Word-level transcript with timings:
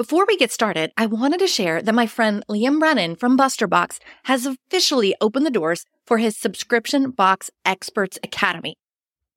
Before 0.00 0.24
we 0.26 0.38
get 0.38 0.50
started, 0.50 0.92
I 0.96 1.04
wanted 1.04 1.40
to 1.40 1.46
share 1.46 1.82
that 1.82 1.94
my 1.94 2.06
friend 2.06 2.42
Liam 2.48 2.78
Brennan 2.78 3.16
from 3.16 3.36
BusterBox 3.36 3.98
has 4.24 4.46
officially 4.46 5.14
opened 5.20 5.44
the 5.44 5.50
doors 5.50 5.84
for 6.06 6.16
his 6.16 6.38
Subscription 6.38 7.10
Box 7.10 7.50
Experts 7.66 8.18
Academy. 8.24 8.78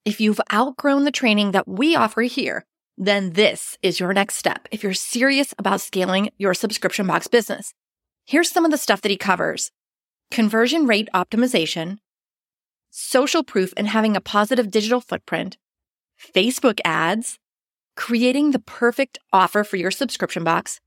If 0.05 0.21
you've 0.21 0.39
outgrown 0.53 1.03
the 1.03 1.11
training 1.11 1.51
that 1.51 1.67
we 1.67 1.97
offer 1.97 2.21
here, 2.21 2.63
then 2.97 3.31
this 3.31 3.77
is 3.81 3.99
your 3.99 4.13
next 4.13 4.35
step 4.35 4.69
if 4.71 4.83
you're 4.83 4.93
serious 4.93 5.53
about 5.59 5.81
scaling 5.81 6.29
your 6.37 6.53
subscription 6.53 7.07
box 7.07 7.27
business. 7.27 7.73
Here's 8.25 8.49
some 8.49 8.63
of 8.63 8.71
the 8.71 8.77
stuff 8.77 9.01
that 9.01 9.11
he 9.11 9.17
covers 9.17 9.69
conversion 10.31 10.87
rate 10.87 11.09
optimization, 11.13 11.97
social 12.89 13.43
proof 13.43 13.73
and 13.75 13.89
having 13.89 14.15
a 14.15 14.21
positive 14.21 14.71
digital 14.71 15.01
footprint, 15.01 15.57
Facebook 16.33 16.79
ads, 16.85 17.37
creating 17.95 18.51
the 18.51 18.59
perfect 18.59 19.19
offer 19.31 19.63
for 19.63 19.77
your 19.77 19.91
subscription 19.91 20.43
box, 20.43 20.79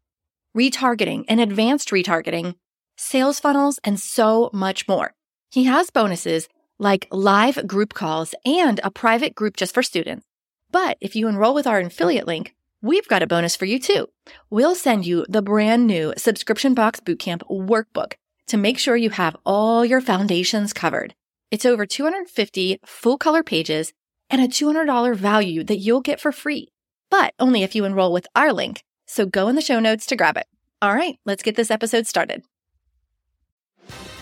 retargeting 0.56 1.24
and 1.28 1.40
advanced 1.40 1.90
retargeting, 1.90 2.54
sales 2.96 3.38
funnels, 3.38 3.78
and 3.84 4.00
so 4.00 4.50
much 4.52 4.88
more. 4.88 5.14
He 5.50 5.64
has 5.64 5.90
bonuses 5.90 6.48
like 6.78 7.08
live 7.10 7.66
group 7.66 7.94
calls 7.94 8.34
and 8.44 8.80
a 8.82 8.90
private 8.90 9.34
group 9.34 9.56
just 9.56 9.74
for 9.74 9.82
students. 9.82 10.26
But 10.70 10.98
if 11.00 11.16
you 11.16 11.28
enroll 11.28 11.54
with 11.54 11.66
our 11.66 11.78
affiliate 11.80 12.26
link, 12.26 12.54
we've 12.82 13.08
got 13.08 13.22
a 13.22 13.26
bonus 13.26 13.56
for 13.56 13.64
you 13.64 13.78
too. 13.78 14.08
We'll 14.50 14.74
send 14.74 15.06
you 15.06 15.24
the 15.28 15.42
brand 15.42 15.86
new 15.86 16.12
Subscription 16.16 16.74
Box 16.74 17.00
Bootcamp 17.00 17.42
workbook 17.50 18.14
to 18.48 18.56
make 18.56 18.78
sure 18.78 18.96
you 18.96 19.10
have 19.10 19.36
all 19.44 19.84
your 19.84 20.00
foundations 20.00 20.72
covered. 20.72 21.14
It's 21.50 21.64
over 21.64 21.86
250 21.86 22.80
full 22.84 23.18
color 23.18 23.42
pages 23.42 23.92
and 24.28 24.42
a 24.42 24.48
$200 24.48 25.14
value 25.14 25.62
that 25.64 25.78
you'll 25.78 26.00
get 26.00 26.20
for 26.20 26.32
free 26.32 26.68
but 27.10 27.34
only 27.38 27.62
if 27.62 27.74
you 27.74 27.84
enroll 27.84 28.12
with 28.12 28.26
our 28.34 28.52
link. 28.52 28.84
So 29.06 29.26
go 29.26 29.48
in 29.48 29.56
the 29.56 29.62
show 29.62 29.80
notes 29.80 30.06
to 30.06 30.16
grab 30.16 30.36
it. 30.36 30.46
All 30.82 30.94
right, 30.94 31.18
let's 31.24 31.42
get 31.42 31.56
this 31.56 31.70
episode 31.70 32.06
started. 32.06 32.42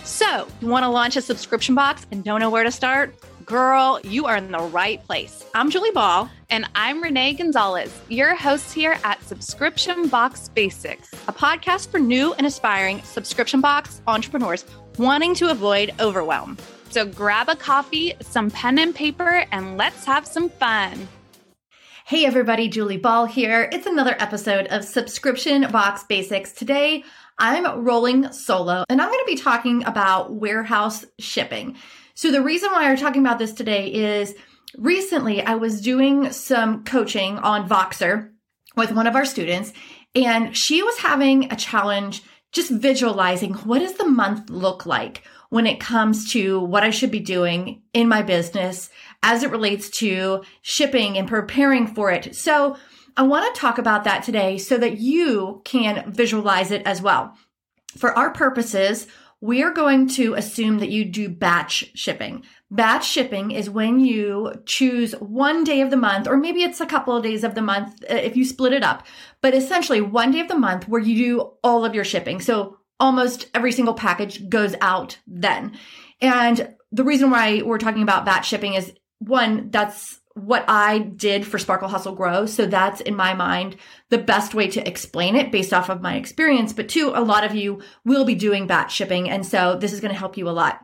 So, 0.04 0.46
you 0.60 0.68
want 0.68 0.84
to 0.84 0.90
launch 0.90 1.16
a 1.16 1.22
subscription 1.22 1.74
box 1.74 2.06
and 2.10 2.22
don't 2.22 2.40
know 2.40 2.50
where 2.50 2.62
to 2.62 2.70
start? 2.70 3.14
Girl, 3.46 4.00
you 4.04 4.26
are 4.26 4.36
in 4.36 4.52
the 4.52 4.58
right 4.58 5.02
place. 5.04 5.44
I'm 5.54 5.70
Julie 5.70 5.90
Ball. 5.90 6.30
And 6.50 6.68
I'm 6.74 7.02
Renee 7.02 7.32
Gonzalez, 7.32 7.92
your 8.08 8.34
host 8.34 8.72
here 8.72 8.98
at 9.02 9.22
Subscription 9.24 10.08
Box 10.08 10.48
Basics, 10.50 11.10
a 11.26 11.32
podcast 11.32 11.90
for 11.90 11.98
new 11.98 12.34
and 12.34 12.46
aspiring 12.46 13.02
subscription 13.02 13.60
box 13.60 14.02
entrepreneurs 14.06 14.64
wanting 14.98 15.34
to 15.36 15.50
avoid 15.50 15.92
overwhelm. 16.00 16.58
So 16.90 17.04
grab 17.04 17.48
a 17.48 17.56
coffee, 17.56 18.12
some 18.20 18.50
pen 18.50 18.78
and 18.78 18.94
paper, 18.94 19.44
and 19.50 19.76
let's 19.76 20.04
have 20.04 20.26
some 20.26 20.48
fun. 20.48 21.08
Hey 22.06 22.26
everybody, 22.26 22.68
Julie 22.68 22.98
Ball 22.98 23.24
here. 23.24 23.66
It's 23.72 23.86
another 23.86 24.14
episode 24.18 24.66
of 24.66 24.84
Subscription 24.84 25.70
Box 25.70 26.04
Basics. 26.04 26.52
Today, 26.52 27.02
I'm 27.38 27.82
rolling 27.82 28.30
solo 28.30 28.84
and 28.90 29.00
I'm 29.00 29.08
going 29.08 29.24
to 29.24 29.32
be 29.34 29.40
talking 29.40 29.82
about 29.84 30.34
warehouse 30.34 31.06
shipping. 31.18 31.78
So 32.12 32.30
the 32.30 32.42
reason 32.42 32.70
why 32.72 32.90
we're 32.90 32.98
talking 32.98 33.22
about 33.22 33.38
this 33.38 33.54
today 33.54 33.86
is 33.90 34.34
recently 34.76 35.40
I 35.40 35.54
was 35.54 35.80
doing 35.80 36.30
some 36.30 36.84
coaching 36.84 37.38
on 37.38 37.66
Voxer 37.66 38.32
with 38.76 38.92
one 38.92 39.06
of 39.06 39.16
our 39.16 39.24
students 39.24 39.72
and 40.14 40.54
she 40.54 40.82
was 40.82 40.98
having 40.98 41.50
a 41.50 41.56
challenge 41.56 42.22
just 42.52 42.70
visualizing 42.70 43.54
what 43.54 43.78
does 43.78 43.94
the 43.94 44.06
month 44.06 44.50
look 44.50 44.84
like 44.84 45.22
when 45.48 45.66
it 45.66 45.80
comes 45.80 46.32
to 46.32 46.60
what 46.60 46.82
I 46.82 46.90
should 46.90 47.10
be 47.10 47.20
doing 47.20 47.82
in 47.94 48.08
my 48.08 48.22
business 48.22 48.90
as 49.24 49.42
it 49.42 49.50
relates 49.50 49.88
to 49.88 50.44
shipping 50.60 51.16
and 51.16 51.26
preparing 51.26 51.86
for 51.86 52.10
it. 52.10 52.36
So 52.36 52.76
I 53.16 53.22
want 53.22 53.52
to 53.52 53.60
talk 53.60 53.78
about 53.78 54.04
that 54.04 54.22
today 54.22 54.58
so 54.58 54.76
that 54.76 54.98
you 54.98 55.62
can 55.64 56.12
visualize 56.12 56.70
it 56.70 56.82
as 56.84 57.00
well. 57.00 57.34
For 57.96 58.16
our 58.16 58.32
purposes, 58.32 59.06
we 59.40 59.62
are 59.62 59.72
going 59.72 60.08
to 60.08 60.34
assume 60.34 60.78
that 60.78 60.90
you 60.90 61.06
do 61.06 61.30
batch 61.30 61.90
shipping. 61.94 62.44
Batch 62.70 63.08
shipping 63.08 63.50
is 63.50 63.70
when 63.70 63.98
you 63.98 64.52
choose 64.66 65.12
one 65.12 65.64
day 65.64 65.80
of 65.80 65.90
the 65.90 65.96
month, 65.96 66.28
or 66.28 66.36
maybe 66.36 66.62
it's 66.62 66.80
a 66.80 66.86
couple 66.86 67.16
of 67.16 67.22
days 67.22 67.44
of 67.44 67.54
the 67.54 67.62
month 67.62 68.04
uh, 68.10 68.14
if 68.14 68.36
you 68.36 68.44
split 68.44 68.72
it 68.74 68.82
up, 68.82 69.06
but 69.40 69.54
essentially 69.54 70.00
one 70.02 70.32
day 70.32 70.40
of 70.40 70.48
the 70.48 70.58
month 70.58 70.86
where 70.86 71.00
you 71.00 71.16
do 71.16 71.52
all 71.62 71.84
of 71.84 71.94
your 71.94 72.04
shipping. 72.04 72.40
So 72.40 72.78
almost 73.00 73.48
every 73.54 73.72
single 73.72 73.94
package 73.94 74.48
goes 74.50 74.74
out 74.82 75.18
then. 75.26 75.78
And 76.20 76.74
the 76.92 77.04
reason 77.04 77.30
why 77.30 77.62
we're 77.62 77.78
talking 77.78 78.02
about 78.02 78.24
batch 78.24 78.48
shipping 78.48 78.74
is 78.74 78.92
one, 79.18 79.70
that's 79.70 80.20
what 80.34 80.64
I 80.66 80.98
did 80.98 81.46
for 81.46 81.58
Sparkle 81.58 81.88
Hustle 81.88 82.14
Grow. 82.14 82.46
So 82.46 82.66
that's 82.66 83.00
in 83.00 83.14
my 83.14 83.34
mind 83.34 83.76
the 84.10 84.18
best 84.18 84.52
way 84.52 84.68
to 84.68 84.86
explain 84.86 85.36
it 85.36 85.52
based 85.52 85.72
off 85.72 85.88
of 85.88 86.02
my 86.02 86.16
experience. 86.16 86.72
But 86.72 86.88
two, 86.88 87.12
a 87.14 87.22
lot 87.22 87.44
of 87.44 87.54
you 87.54 87.80
will 88.04 88.24
be 88.24 88.34
doing 88.34 88.66
batch 88.66 88.92
shipping. 88.92 89.30
And 89.30 89.46
so 89.46 89.76
this 89.76 89.92
is 89.92 90.00
going 90.00 90.12
to 90.12 90.18
help 90.18 90.36
you 90.36 90.48
a 90.48 90.50
lot. 90.50 90.80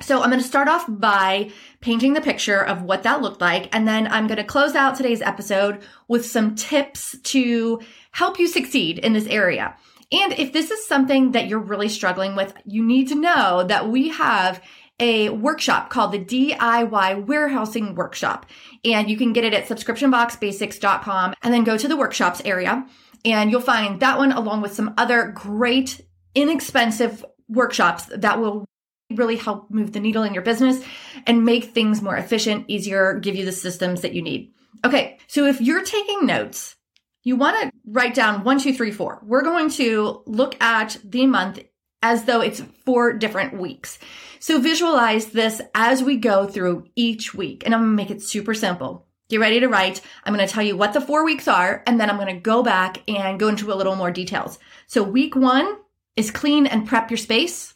So 0.00 0.20
I'm 0.20 0.30
going 0.30 0.42
to 0.42 0.46
start 0.46 0.68
off 0.68 0.86
by 0.88 1.50
painting 1.80 2.14
the 2.14 2.20
picture 2.20 2.60
of 2.60 2.82
what 2.82 3.04
that 3.04 3.22
looked 3.22 3.40
like. 3.40 3.68
And 3.74 3.86
then 3.86 4.08
I'm 4.08 4.26
going 4.26 4.38
to 4.38 4.44
close 4.44 4.74
out 4.74 4.96
today's 4.96 5.22
episode 5.22 5.82
with 6.08 6.26
some 6.26 6.56
tips 6.56 7.16
to 7.22 7.80
help 8.10 8.38
you 8.40 8.48
succeed 8.48 8.98
in 8.98 9.12
this 9.12 9.26
area. 9.26 9.76
And 10.10 10.32
if 10.34 10.52
this 10.52 10.70
is 10.70 10.86
something 10.86 11.32
that 11.32 11.46
you're 11.46 11.58
really 11.58 11.88
struggling 11.88 12.34
with, 12.36 12.52
you 12.64 12.84
need 12.84 13.08
to 13.08 13.14
know 13.14 13.64
that 13.64 13.88
we 13.88 14.08
have 14.08 14.62
a 15.00 15.30
workshop 15.30 15.90
called 15.90 16.12
the 16.12 16.18
DIY 16.18 17.26
Warehousing 17.26 17.94
Workshop. 17.94 18.46
And 18.84 19.10
you 19.10 19.16
can 19.16 19.32
get 19.32 19.44
it 19.44 19.54
at 19.54 19.66
subscriptionboxbasics.com 19.66 21.34
and 21.42 21.54
then 21.54 21.64
go 21.64 21.76
to 21.76 21.88
the 21.88 21.96
workshops 21.96 22.42
area. 22.44 22.86
And 23.24 23.50
you'll 23.50 23.60
find 23.60 24.00
that 24.00 24.18
one 24.18 24.32
along 24.32 24.62
with 24.62 24.74
some 24.74 24.94
other 24.98 25.32
great, 25.34 26.00
inexpensive 26.34 27.24
workshops 27.48 28.04
that 28.14 28.40
will 28.40 28.64
really 29.10 29.36
help 29.36 29.70
move 29.70 29.92
the 29.92 30.00
needle 30.00 30.22
in 30.22 30.34
your 30.34 30.42
business 30.42 30.82
and 31.26 31.44
make 31.44 31.64
things 31.64 32.02
more 32.02 32.16
efficient, 32.16 32.64
easier, 32.68 33.18
give 33.18 33.36
you 33.36 33.44
the 33.44 33.52
systems 33.52 34.00
that 34.00 34.14
you 34.14 34.22
need. 34.22 34.52
Okay, 34.84 35.18
so 35.26 35.46
if 35.46 35.60
you're 35.60 35.84
taking 35.84 36.26
notes, 36.26 36.76
you 37.22 37.36
want 37.36 37.60
to 37.60 37.70
write 37.86 38.14
down 38.14 38.42
one, 38.42 38.58
two, 38.58 38.74
three, 38.74 38.90
four. 38.90 39.20
We're 39.24 39.42
going 39.42 39.70
to 39.70 40.22
look 40.26 40.60
at 40.60 40.96
the 41.04 41.26
month 41.26 41.60
as 42.02 42.24
though 42.24 42.40
it's 42.40 42.62
four 42.84 43.12
different 43.12 43.58
weeks. 43.58 43.98
So 44.42 44.58
visualize 44.58 45.26
this 45.26 45.62
as 45.72 46.02
we 46.02 46.16
go 46.16 46.48
through 46.48 46.88
each 46.96 47.32
week. 47.32 47.62
And 47.64 47.72
I'm 47.72 47.82
to 47.82 47.86
make 47.86 48.10
it 48.10 48.22
super 48.22 48.54
simple. 48.54 49.06
Get 49.28 49.38
ready 49.38 49.60
to 49.60 49.68
write. 49.68 50.00
I'm 50.24 50.34
to 50.36 50.52
tell 50.52 50.64
you 50.64 50.76
what 50.76 50.94
the 50.94 51.00
four 51.00 51.24
weeks 51.24 51.46
are, 51.46 51.80
and 51.86 52.00
then 52.00 52.10
I'm 52.10 52.16
to 52.26 52.40
go 52.40 52.64
back 52.64 53.08
and 53.08 53.38
go 53.38 53.46
into 53.46 53.72
a 53.72 53.76
little 53.76 53.94
more 53.94 54.10
details. 54.10 54.58
So 54.88 55.04
week 55.04 55.36
one 55.36 55.76
is 56.16 56.32
clean 56.32 56.66
and 56.66 56.88
prep 56.88 57.08
your 57.08 57.18
space. 57.18 57.74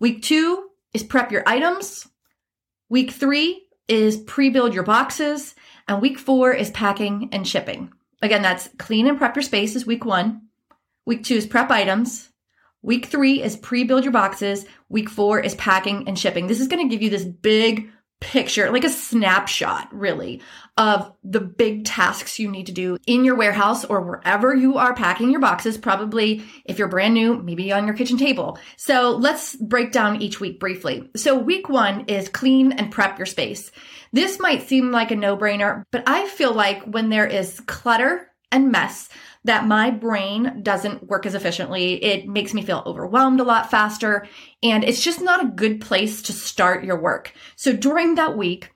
Week 0.00 0.22
two 0.22 0.70
is 0.94 1.02
prep 1.02 1.30
your 1.30 1.42
items. 1.46 2.08
Week 2.88 3.10
three 3.10 3.66
is 3.86 4.16
pre-build 4.16 4.72
your 4.72 4.84
boxes. 4.84 5.54
And 5.88 6.00
week 6.00 6.18
four 6.18 6.54
is 6.54 6.70
packing 6.70 7.28
and 7.32 7.46
shipping. 7.46 7.92
Again, 8.22 8.40
that's 8.40 8.70
clean 8.78 9.08
and 9.08 9.18
prep 9.18 9.36
your 9.36 9.42
space 9.42 9.76
is 9.76 9.84
week 9.84 10.06
one. 10.06 10.48
Week 11.04 11.22
two 11.22 11.36
is 11.36 11.46
prep 11.46 11.70
items. 11.70 12.30
Week 12.82 13.06
three 13.06 13.42
is 13.42 13.56
pre 13.56 13.84
build 13.84 14.04
your 14.04 14.12
boxes. 14.12 14.64
Week 14.88 15.08
four 15.08 15.40
is 15.40 15.54
packing 15.56 16.06
and 16.06 16.18
shipping. 16.18 16.46
This 16.46 16.60
is 16.60 16.68
going 16.68 16.88
to 16.88 16.94
give 16.94 17.02
you 17.02 17.10
this 17.10 17.24
big 17.24 17.90
picture, 18.20 18.70
like 18.72 18.84
a 18.84 18.88
snapshot, 18.88 19.88
really, 19.92 20.42
of 20.76 21.12
the 21.22 21.40
big 21.40 21.84
tasks 21.84 22.38
you 22.38 22.50
need 22.50 22.66
to 22.66 22.72
do 22.72 22.96
in 23.06 23.24
your 23.24 23.36
warehouse 23.36 23.84
or 23.84 24.00
wherever 24.00 24.54
you 24.54 24.76
are 24.76 24.94
packing 24.94 25.30
your 25.30 25.40
boxes. 25.40 25.78
Probably 25.78 26.42
if 26.64 26.78
you're 26.78 26.88
brand 26.88 27.14
new, 27.14 27.40
maybe 27.40 27.72
on 27.72 27.86
your 27.86 27.96
kitchen 27.96 28.16
table. 28.16 28.58
So 28.76 29.16
let's 29.16 29.54
break 29.56 29.92
down 29.92 30.20
each 30.20 30.40
week 30.40 30.58
briefly. 30.58 31.10
So 31.16 31.38
week 31.38 31.68
one 31.68 32.06
is 32.06 32.28
clean 32.28 32.72
and 32.72 32.90
prep 32.90 33.18
your 33.18 33.26
space. 33.26 33.70
This 34.12 34.40
might 34.40 34.68
seem 34.68 34.90
like 34.90 35.10
a 35.10 35.16
no 35.16 35.36
brainer, 35.36 35.84
but 35.92 36.02
I 36.06 36.26
feel 36.28 36.52
like 36.52 36.82
when 36.84 37.10
there 37.10 37.26
is 37.26 37.60
clutter 37.60 38.28
and 38.50 38.72
mess, 38.72 39.08
that 39.48 39.66
my 39.66 39.90
brain 39.90 40.60
doesn't 40.62 41.08
work 41.08 41.24
as 41.24 41.34
efficiently. 41.34 42.02
It 42.04 42.28
makes 42.28 42.52
me 42.52 42.62
feel 42.62 42.82
overwhelmed 42.84 43.40
a 43.40 43.44
lot 43.44 43.70
faster. 43.70 44.26
And 44.62 44.84
it's 44.84 45.02
just 45.02 45.22
not 45.22 45.42
a 45.42 45.48
good 45.48 45.80
place 45.80 46.20
to 46.22 46.32
start 46.32 46.84
your 46.84 47.00
work. 47.00 47.32
So 47.56 47.72
during 47.72 48.16
that 48.16 48.36
week, 48.36 48.74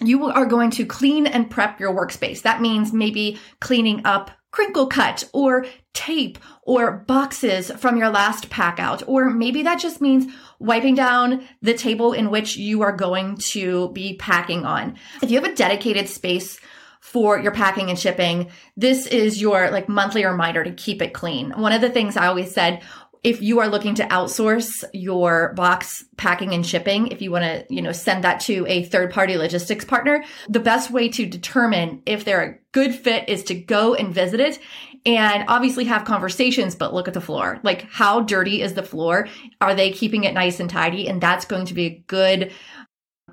you 0.00 0.26
are 0.26 0.46
going 0.46 0.70
to 0.72 0.84
clean 0.84 1.26
and 1.26 1.50
prep 1.50 1.78
your 1.78 1.94
workspace. 1.94 2.42
That 2.42 2.60
means 2.60 2.92
maybe 2.92 3.38
cleaning 3.60 4.02
up 4.04 4.32
crinkle 4.50 4.88
cut 4.88 5.28
or 5.32 5.64
tape 5.94 6.38
or 6.62 7.04
boxes 7.06 7.70
from 7.70 7.96
your 7.96 8.08
last 8.10 8.50
pack 8.50 8.80
out. 8.80 9.02
Or 9.06 9.30
maybe 9.30 9.62
that 9.62 9.78
just 9.78 10.00
means 10.00 10.32
wiping 10.58 10.96
down 10.96 11.46
the 11.62 11.74
table 11.74 12.12
in 12.12 12.30
which 12.30 12.56
you 12.56 12.82
are 12.82 12.92
going 12.92 13.36
to 13.36 13.90
be 13.90 14.16
packing 14.16 14.64
on. 14.64 14.96
If 15.22 15.30
you 15.30 15.40
have 15.40 15.50
a 15.50 15.54
dedicated 15.54 16.08
space 16.08 16.58
for 17.00 17.38
your 17.38 17.52
packing 17.52 17.90
and 17.90 17.98
shipping, 17.98 18.50
this 18.76 19.06
is 19.06 19.40
your 19.40 19.70
like 19.70 19.88
monthly 19.88 20.24
reminder 20.24 20.62
to 20.62 20.72
keep 20.72 21.02
it 21.02 21.12
clean. 21.14 21.50
One 21.52 21.72
of 21.72 21.80
the 21.80 21.90
things 21.90 22.16
I 22.16 22.26
always 22.26 22.52
said 22.52 22.82
if 23.22 23.42
you 23.42 23.60
are 23.60 23.68
looking 23.68 23.94
to 23.96 24.06
outsource 24.06 24.84
your 24.94 25.52
box 25.54 26.04
packing 26.16 26.54
and 26.54 26.66
shipping, 26.66 27.08
if 27.08 27.20
you 27.20 27.30
want 27.30 27.44
to, 27.44 27.66
you 27.68 27.82
know, 27.82 27.92
send 27.92 28.24
that 28.24 28.40
to 28.40 28.64
a 28.66 28.84
third 28.84 29.12
party 29.12 29.36
logistics 29.36 29.84
partner, 29.84 30.24
the 30.48 30.60
best 30.60 30.90
way 30.90 31.08
to 31.10 31.26
determine 31.26 32.02
if 32.06 32.24
they're 32.24 32.42
a 32.42 32.58
good 32.72 32.94
fit 32.94 33.28
is 33.28 33.44
to 33.44 33.54
go 33.54 33.94
and 33.94 34.14
visit 34.14 34.40
it 34.40 34.58
and 35.04 35.44
obviously 35.48 35.84
have 35.84 36.04
conversations, 36.04 36.74
but 36.74 36.94
look 36.94 37.08
at 37.08 37.14
the 37.14 37.20
floor. 37.20 37.60
Like, 37.62 37.82
how 37.90 38.20
dirty 38.20 38.62
is 38.62 38.74
the 38.74 38.82
floor? 38.82 39.28
Are 39.60 39.74
they 39.74 39.90
keeping 39.90 40.24
it 40.24 40.34
nice 40.34 40.60
and 40.60 40.70
tidy? 40.70 41.08
And 41.08 41.20
that's 41.20 41.44
going 41.44 41.66
to 41.66 41.74
be 41.74 41.86
a 41.86 42.04
good 42.06 42.52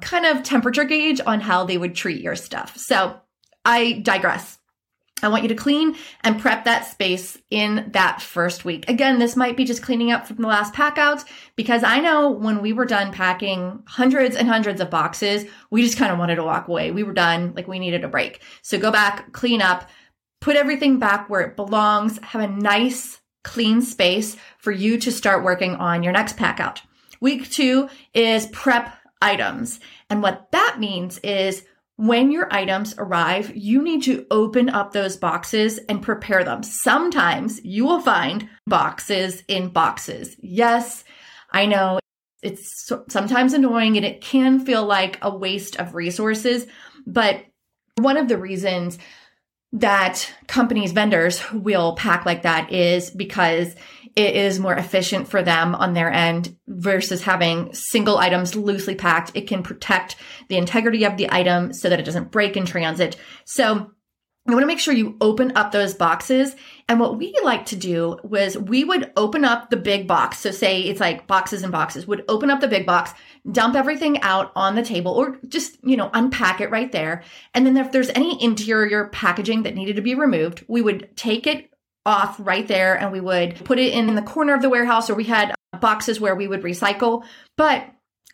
kind 0.01 0.25
of 0.25 0.43
temperature 0.43 0.85
gauge 0.85 1.21
on 1.25 1.39
how 1.39 1.63
they 1.63 1.77
would 1.77 1.95
treat 1.95 2.21
your 2.21 2.35
stuff. 2.35 2.77
So 2.77 3.19
I 3.67 3.99
digress. 4.01 4.57
I 5.21 5.29
want 5.29 5.43
you 5.43 5.49
to 5.49 5.55
clean 5.55 5.95
and 6.21 6.39
prep 6.39 6.63
that 6.65 6.85
space 6.85 7.37
in 7.49 7.89
that 7.93 8.21
first 8.21 8.63
week. 8.63 8.87
Again, 8.87 9.19
this 9.19 9.35
might 9.35 9.57
be 9.57 9.65
just 9.65 9.81
cleaning 9.81 10.11
up 10.11 10.27
from 10.27 10.37
the 10.37 10.47
last 10.47 10.73
pack 10.73 10.97
outs 10.97 11.25
because 11.55 11.83
I 11.83 11.99
know 11.99 12.29
when 12.29 12.61
we 12.61 12.71
were 12.71 12.85
done 12.85 13.11
packing 13.11 13.83
hundreds 13.87 14.35
and 14.35 14.47
hundreds 14.47 14.79
of 14.79 14.91
boxes, 14.91 15.45
we 15.69 15.81
just 15.81 15.97
kind 15.97 16.11
of 16.11 16.19
wanted 16.19 16.35
to 16.35 16.43
walk 16.43 16.67
away. 16.67 16.91
We 16.91 17.03
were 17.03 17.13
done, 17.13 17.53
like 17.55 17.67
we 17.67 17.79
needed 17.79 18.03
a 18.03 18.07
break. 18.07 18.41
So 18.61 18.77
go 18.77 18.91
back, 18.91 19.33
clean 19.33 19.61
up, 19.61 19.89
put 20.39 20.55
everything 20.55 20.99
back 20.99 21.29
where 21.29 21.41
it 21.41 21.55
belongs, 21.55 22.19
have 22.19 22.41
a 22.41 22.47
nice 22.47 23.19
clean 23.43 23.81
space 23.81 24.37
for 24.59 24.71
you 24.71 24.97
to 24.99 25.11
start 25.11 25.43
working 25.43 25.75
on 25.75 26.03
your 26.03 26.13
next 26.13 26.37
pack 26.37 26.59
out. 26.59 26.81
Week 27.19 27.49
two 27.49 27.89
is 28.13 28.45
prep 28.47 28.95
items. 29.21 29.79
And 30.11 30.21
what 30.21 30.51
that 30.51 30.77
means 30.79 31.17
is 31.19 31.65
when 31.97 32.31
your 32.31 32.47
items 32.53 32.93
arrive, 32.97 33.55
you 33.55 33.81
need 33.81 34.03
to 34.03 34.25
open 34.29 34.69
up 34.69 34.93
those 34.93 35.17
boxes 35.17 35.79
and 35.89 36.01
prepare 36.01 36.43
them. 36.43 36.61
Sometimes 36.61 37.63
you 37.65 37.85
will 37.85 38.01
find 38.01 38.47
boxes 38.67 39.43
in 39.47 39.69
boxes. 39.69 40.35
Yes, 40.39 41.03
I 41.51 41.65
know 41.65 41.99
it's 42.43 42.91
sometimes 43.09 43.53
annoying 43.53 43.97
and 43.97 44.05
it 44.05 44.21
can 44.21 44.63
feel 44.63 44.85
like 44.85 45.17
a 45.23 45.35
waste 45.35 45.77
of 45.77 45.95
resources, 45.95 46.67
but 47.07 47.43
one 47.95 48.17
of 48.17 48.27
the 48.27 48.37
reasons 48.37 48.99
that 49.73 50.31
companies, 50.47 50.91
vendors 50.91 51.41
will 51.51 51.95
pack 51.95 52.25
like 52.25 52.43
that 52.43 52.71
is 52.71 53.09
because 53.09 53.75
it 54.17 54.35
is 54.35 54.59
more 54.59 54.73
efficient 54.73 55.27
for 55.27 55.43
them 55.43 55.75
on 55.75 55.93
their 55.93 56.11
end 56.11 56.57
versus 56.67 57.21
having 57.21 57.71
single 57.75 58.17
items 58.17 58.55
loosely 58.55 58.95
packed. 58.95 59.31
It 59.35 59.47
can 59.47 59.61
protect 59.61 60.15
the 60.49 60.57
integrity 60.57 61.05
of 61.05 61.17
the 61.17 61.31
item 61.31 61.71
so 61.71 61.87
that 61.87 61.99
it 61.99 62.03
doesn't 62.03 62.31
break 62.31 62.57
in 62.57 62.65
transit. 62.65 63.15
So 63.45 63.91
you 64.47 64.53
want 64.53 64.63
to 64.63 64.67
make 64.67 64.79
sure 64.79 64.95
you 64.95 65.17
open 65.21 65.55
up 65.55 65.71
those 65.71 65.93
boxes. 65.93 66.55
And 66.89 66.99
what 66.99 67.19
we 67.19 67.31
like 67.43 67.67
to 67.67 67.75
do 67.75 68.17
was 68.23 68.57
we 68.57 68.83
would 68.83 69.11
open 69.15 69.45
up 69.45 69.69
the 69.69 69.77
big 69.77 70.07
box. 70.07 70.39
So 70.39 70.49
say 70.49 70.81
it's 70.81 70.99
like 70.99 71.27
boxes 71.27 71.61
and 71.61 71.71
boxes, 71.71 72.07
would 72.07 72.25
open 72.27 72.49
up 72.49 72.59
the 72.59 72.67
big 72.67 72.87
box, 72.87 73.13
dump 73.51 73.75
everything 73.75 74.19
out 74.21 74.51
on 74.55 74.73
the 74.73 74.83
table 74.83 75.11
or 75.11 75.37
just, 75.47 75.77
you 75.83 75.95
know, 75.95 76.09
unpack 76.15 76.59
it 76.59 76.71
right 76.71 76.91
there. 76.91 77.21
And 77.53 77.67
then 77.67 77.77
if 77.77 77.91
there's 77.91 78.09
any 78.09 78.43
interior 78.43 79.09
packaging 79.09 79.61
that 79.63 79.75
needed 79.75 79.97
to 79.97 80.01
be 80.01 80.15
removed, 80.15 80.65
we 80.67 80.81
would 80.81 81.15
take 81.15 81.45
it 81.45 81.69
off 82.07 82.37
right 82.39 82.67
there 82.67 82.95
and 82.95 83.11
we 83.11 83.19
would 83.19 83.63
put 83.65 83.77
it 83.77 83.93
in 83.93 84.15
the 84.15 84.21
corner 84.21 84.55
of 84.55 84.61
the 84.61 84.69
warehouse 84.69 85.09
or 85.09 85.15
we 85.15 85.25
had 85.25 85.51
uh, 85.51 85.77
boxes 85.77 86.19
where 86.19 86.35
we 86.35 86.47
would 86.47 86.61
recycle. 86.61 87.23
But 87.57 87.85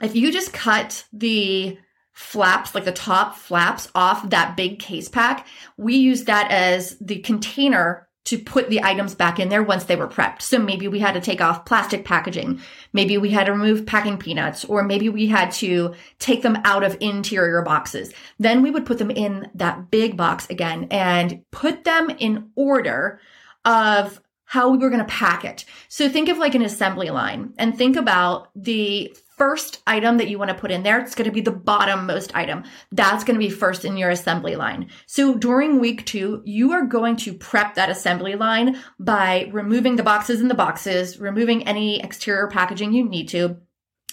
if 0.01 0.15
you 0.15 0.31
just 0.31 0.53
cut 0.53 1.05
the 1.11 1.77
flaps, 2.13 2.75
like 2.75 2.85
the 2.85 2.91
top 2.91 3.35
flaps 3.35 3.89
off 3.95 4.29
that 4.29 4.55
big 4.55 4.79
case 4.79 5.09
pack, 5.09 5.47
we 5.75 5.95
use 5.95 6.25
that 6.25 6.51
as 6.51 6.97
the 6.99 7.19
container 7.19 8.07
to 8.25 8.37
put 8.37 8.69
the 8.69 8.81
items 8.83 9.15
back 9.15 9.37
in 9.39 9.49
there 9.49 9.63
once 9.63 9.83
they 9.83 9.97
were 9.97 10.07
prepped. 10.07 10.41
So 10.41 10.57
maybe 10.57 10.87
we 10.87 10.99
had 10.99 11.13
to 11.15 11.21
take 11.21 11.41
off 11.41 11.65
plastic 11.65 12.05
packaging. 12.05 12.61
Maybe 12.93 13.17
we 13.17 13.31
had 13.31 13.47
to 13.47 13.51
remove 13.51 13.85
packing 13.85 14.17
peanuts, 14.17 14.63
or 14.63 14.81
maybe 14.83 15.09
we 15.09 15.27
had 15.27 15.51
to 15.53 15.93
take 16.19 16.41
them 16.41 16.57
out 16.63 16.83
of 16.83 16.95
interior 17.01 17.61
boxes. 17.63 18.13
Then 18.39 18.61
we 18.61 18.71
would 18.71 18.85
put 18.85 18.97
them 18.97 19.11
in 19.11 19.51
that 19.55 19.91
big 19.91 20.15
box 20.15 20.49
again 20.49 20.87
and 20.89 21.43
put 21.51 21.83
them 21.83 22.09
in 22.11 22.51
order 22.55 23.19
of 23.65 24.19
how 24.45 24.69
we 24.69 24.77
were 24.77 24.89
going 24.89 24.99
to 24.99 25.05
pack 25.05 25.45
it. 25.45 25.65
So 25.87 26.07
think 26.09 26.29
of 26.29 26.37
like 26.37 26.53
an 26.53 26.61
assembly 26.61 27.09
line 27.09 27.53
and 27.57 27.75
think 27.75 27.95
about 27.95 28.49
the 28.55 29.15
first 29.35 29.81
item 29.87 30.17
that 30.17 30.29
you 30.29 30.37
want 30.37 30.49
to 30.49 30.55
put 30.55 30.69
in 30.69 30.83
there. 30.83 30.99
It's 30.99 31.15
going 31.15 31.27
to 31.27 31.33
be 31.33 31.41
the 31.41 31.51
bottom 31.51 32.05
most 32.05 32.35
item. 32.35 32.63
That's 32.91 33.23
going 33.23 33.39
to 33.39 33.45
be 33.45 33.49
first 33.49 33.83
in 33.83 33.97
your 33.97 34.11
assembly 34.11 34.55
line. 34.55 34.89
So 35.07 35.35
during 35.35 35.79
week 35.79 36.05
two, 36.05 36.43
you 36.45 36.71
are 36.73 36.85
going 36.85 37.15
to 37.17 37.33
prep 37.33 37.73
that 37.75 37.89
assembly 37.89 38.35
line 38.35 38.77
by 38.99 39.49
removing 39.51 39.95
the 39.95 40.03
boxes 40.03 40.39
in 40.39 40.49
the 40.49 40.53
boxes, 40.53 41.19
removing 41.19 41.67
any 41.67 41.99
exterior 41.99 42.47
packaging 42.47 42.93
you 42.93 43.09
need 43.09 43.29
to, 43.29 43.57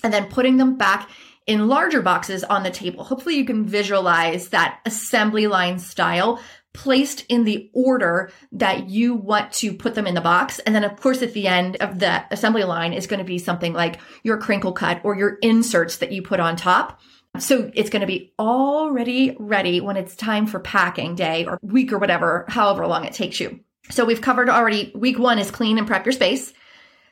and 0.02 0.12
then 0.12 0.26
putting 0.28 0.56
them 0.56 0.78
back 0.78 1.10
in 1.46 1.68
larger 1.68 2.00
boxes 2.00 2.44
on 2.44 2.62
the 2.62 2.70
table. 2.70 3.04
Hopefully 3.04 3.36
you 3.36 3.44
can 3.44 3.66
visualize 3.66 4.48
that 4.48 4.80
assembly 4.86 5.46
line 5.46 5.78
style 5.78 6.40
placed 6.72 7.24
in 7.28 7.44
the 7.44 7.70
order 7.72 8.30
that 8.52 8.88
you 8.88 9.14
want 9.14 9.52
to 9.52 9.74
put 9.74 9.94
them 9.94 10.06
in 10.06 10.14
the 10.14 10.20
box. 10.20 10.58
And 10.60 10.74
then, 10.74 10.84
of 10.84 11.00
course, 11.00 11.22
at 11.22 11.32
the 11.32 11.48
end 11.48 11.76
of 11.76 11.98
the 11.98 12.24
assembly 12.30 12.64
line 12.64 12.92
is 12.92 13.06
going 13.06 13.18
to 13.18 13.24
be 13.24 13.38
something 13.38 13.72
like 13.72 14.00
your 14.22 14.38
crinkle 14.38 14.72
cut 14.72 15.00
or 15.04 15.16
your 15.16 15.38
inserts 15.42 15.96
that 15.98 16.12
you 16.12 16.22
put 16.22 16.40
on 16.40 16.56
top. 16.56 17.00
So 17.38 17.70
it's 17.74 17.90
going 17.90 18.00
to 18.00 18.06
be 18.06 18.32
already 18.38 19.36
ready 19.38 19.80
when 19.80 19.96
it's 19.96 20.16
time 20.16 20.46
for 20.46 20.58
packing 20.60 21.14
day 21.14 21.44
or 21.44 21.58
week 21.62 21.92
or 21.92 21.98
whatever, 21.98 22.44
however 22.48 22.86
long 22.86 23.04
it 23.04 23.12
takes 23.12 23.40
you. 23.40 23.60
So 23.90 24.04
we've 24.04 24.20
covered 24.20 24.48
already 24.48 24.92
week 24.94 25.18
one 25.18 25.38
is 25.38 25.50
clean 25.50 25.78
and 25.78 25.86
prep 25.86 26.04
your 26.04 26.12
space. 26.12 26.52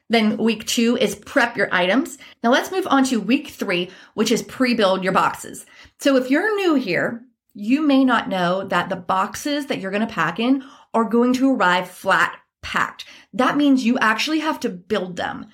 Then 0.08 0.38
week 0.38 0.66
two 0.66 0.96
is 0.96 1.14
prep 1.14 1.56
your 1.56 1.68
items. 1.72 2.18
Now 2.42 2.50
let's 2.50 2.72
move 2.72 2.86
on 2.88 3.04
to 3.04 3.20
week 3.20 3.48
three, 3.48 3.90
which 4.14 4.32
is 4.32 4.42
pre-build 4.42 5.04
your 5.04 5.12
boxes. 5.12 5.66
So 5.98 6.16
if 6.16 6.30
you're 6.30 6.56
new 6.56 6.74
here, 6.74 7.24
you 7.58 7.82
may 7.82 8.04
not 8.04 8.28
know 8.28 8.62
that 8.64 8.88
the 8.88 8.96
boxes 8.96 9.66
that 9.66 9.80
you're 9.80 9.90
going 9.90 10.06
to 10.06 10.12
pack 10.12 10.38
in 10.38 10.64
are 10.94 11.04
going 11.04 11.32
to 11.34 11.52
arrive 11.52 11.90
flat 11.90 12.38
packed. 12.62 13.04
That 13.32 13.56
means 13.56 13.84
you 13.84 13.98
actually 13.98 14.38
have 14.38 14.60
to 14.60 14.68
build 14.68 15.16
them. 15.16 15.46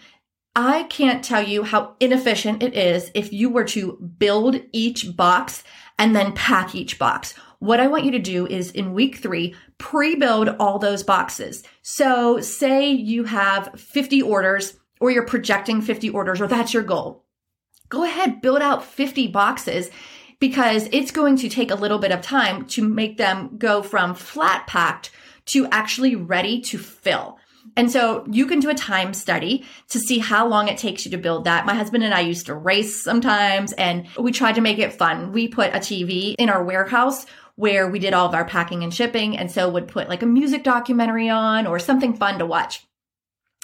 I 0.54 0.84
can't 0.84 1.24
tell 1.24 1.42
you 1.42 1.62
how 1.64 1.96
inefficient 2.00 2.62
it 2.62 2.74
is 2.74 3.10
if 3.14 3.32
you 3.32 3.48
were 3.48 3.64
to 3.64 3.92
build 4.18 4.60
each 4.72 5.16
box 5.16 5.64
and 5.98 6.14
then 6.14 6.32
pack 6.32 6.74
each 6.74 6.98
box. 6.98 7.32
What 7.58 7.80
I 7.80 7.86
want 7.86 8.04
you 8.04 8.10
to 8.12 8.18
do 8.18 8.46
is 8.46 8.70
in 8.70 8.92
week 8.92 9.16
three, 9.16 9.54
pre-build 9.78 10.50
all 10.60 10.78
those 10.78 11.02
boxes. 11.02 11.64
So 11.80 12.38
say 12.40 12.90
you 12.90 13.24
have 13.24 13.80
50 13.80 14.20
orders 14.20 14.78
or 15.00 15.10
you're 15.10 15.26
projecting 15.26 15.80
50 15.80 16.10
orders 16.10 16.40
or 16.40 16.46
that's 16.46 16.74
your 16.74 16.82
goal. 16.82 17.24
Go 17.88 18.04
ahead, 18.04 18.42
build 18.42 18.60
out 18.60 18.84
50 18.84 19.28
boxes 19.28 19.90
because 20.44 20.90
it's 20.92 21.10
going 21.10 21.38
to 21.38 21.48
take 21.48 21.70
a 21.70 21.74
little 21.74 21.98
bit 21.98 22.12
of 22.12 22.20
time 22.20 22.66
to 22.66 22.86
make 22.86 23.16
them 23.16 23.56
go 23.56 23.82
from 23.82 24.14
flat 24.14 24.66
packed 24.66 25.10
to 25.46 25.66
actually 25.68 26.14
ready 26.14 26.60
to 26.60 26.76
fill. 26.76 27.38
And 27.78 27.90
so 27.90 28.26
you 28.30 28.44
can 28.44 28.60
do 28.60 28.68
a 28.68 28.74
time 28.74 29.14
study 29.14 29.64
to 29.88 29.98
see 29.98 30.18
how 30.18 30.46
long 30.46 30.68
it 30.68 30.76
takes 30.76 31.06
you 31.06 31.10
to 31.12 31.16
build 31.16 31.44
that. 31.44 31.64
My 31.64 31.72
husband 31.72 32.04
and 32.04 32.12
I 32.12 32.20
used 32.20 32.44
to 32.44 32.54
race 32.54 33.02
sometimes 33.02 33.72
and 33.72 34.06
we 34.18 34.32
tried 34.32 34.56
to 34.56 34.60
make 34.60 34.78
it 34.78 34.92
fun. 34.92 35.32
We 35.32 35.48
put 35.48 35.72
a 35.72 35.78
TV 35.78 36.34
in 36.38 36.50
our 36.50 36.62
warehouse 36.62 37.24
where 37.54 37.88
we 37.88 37.98
did 37.98 38.12
all 38.12 38.28
of 38.28 38.34
our 38.34 38.44
packing 38.44 38.82
and 38.82 38.92
shipping. 38.92 39.38
And 39.38 39.50
so 39.50 39.70
would 39.70 39.88
put 39.88 40.10
like 40.10 40.22
a 40.22 40.26
music 40.26 40.62
documentary 40.62 41.30
on 41.30 41.66
or 41.66 41.78
something 41.78 42.12
fun 42.12 42.38
to 42.38 42.44
watch. 42.44 42.84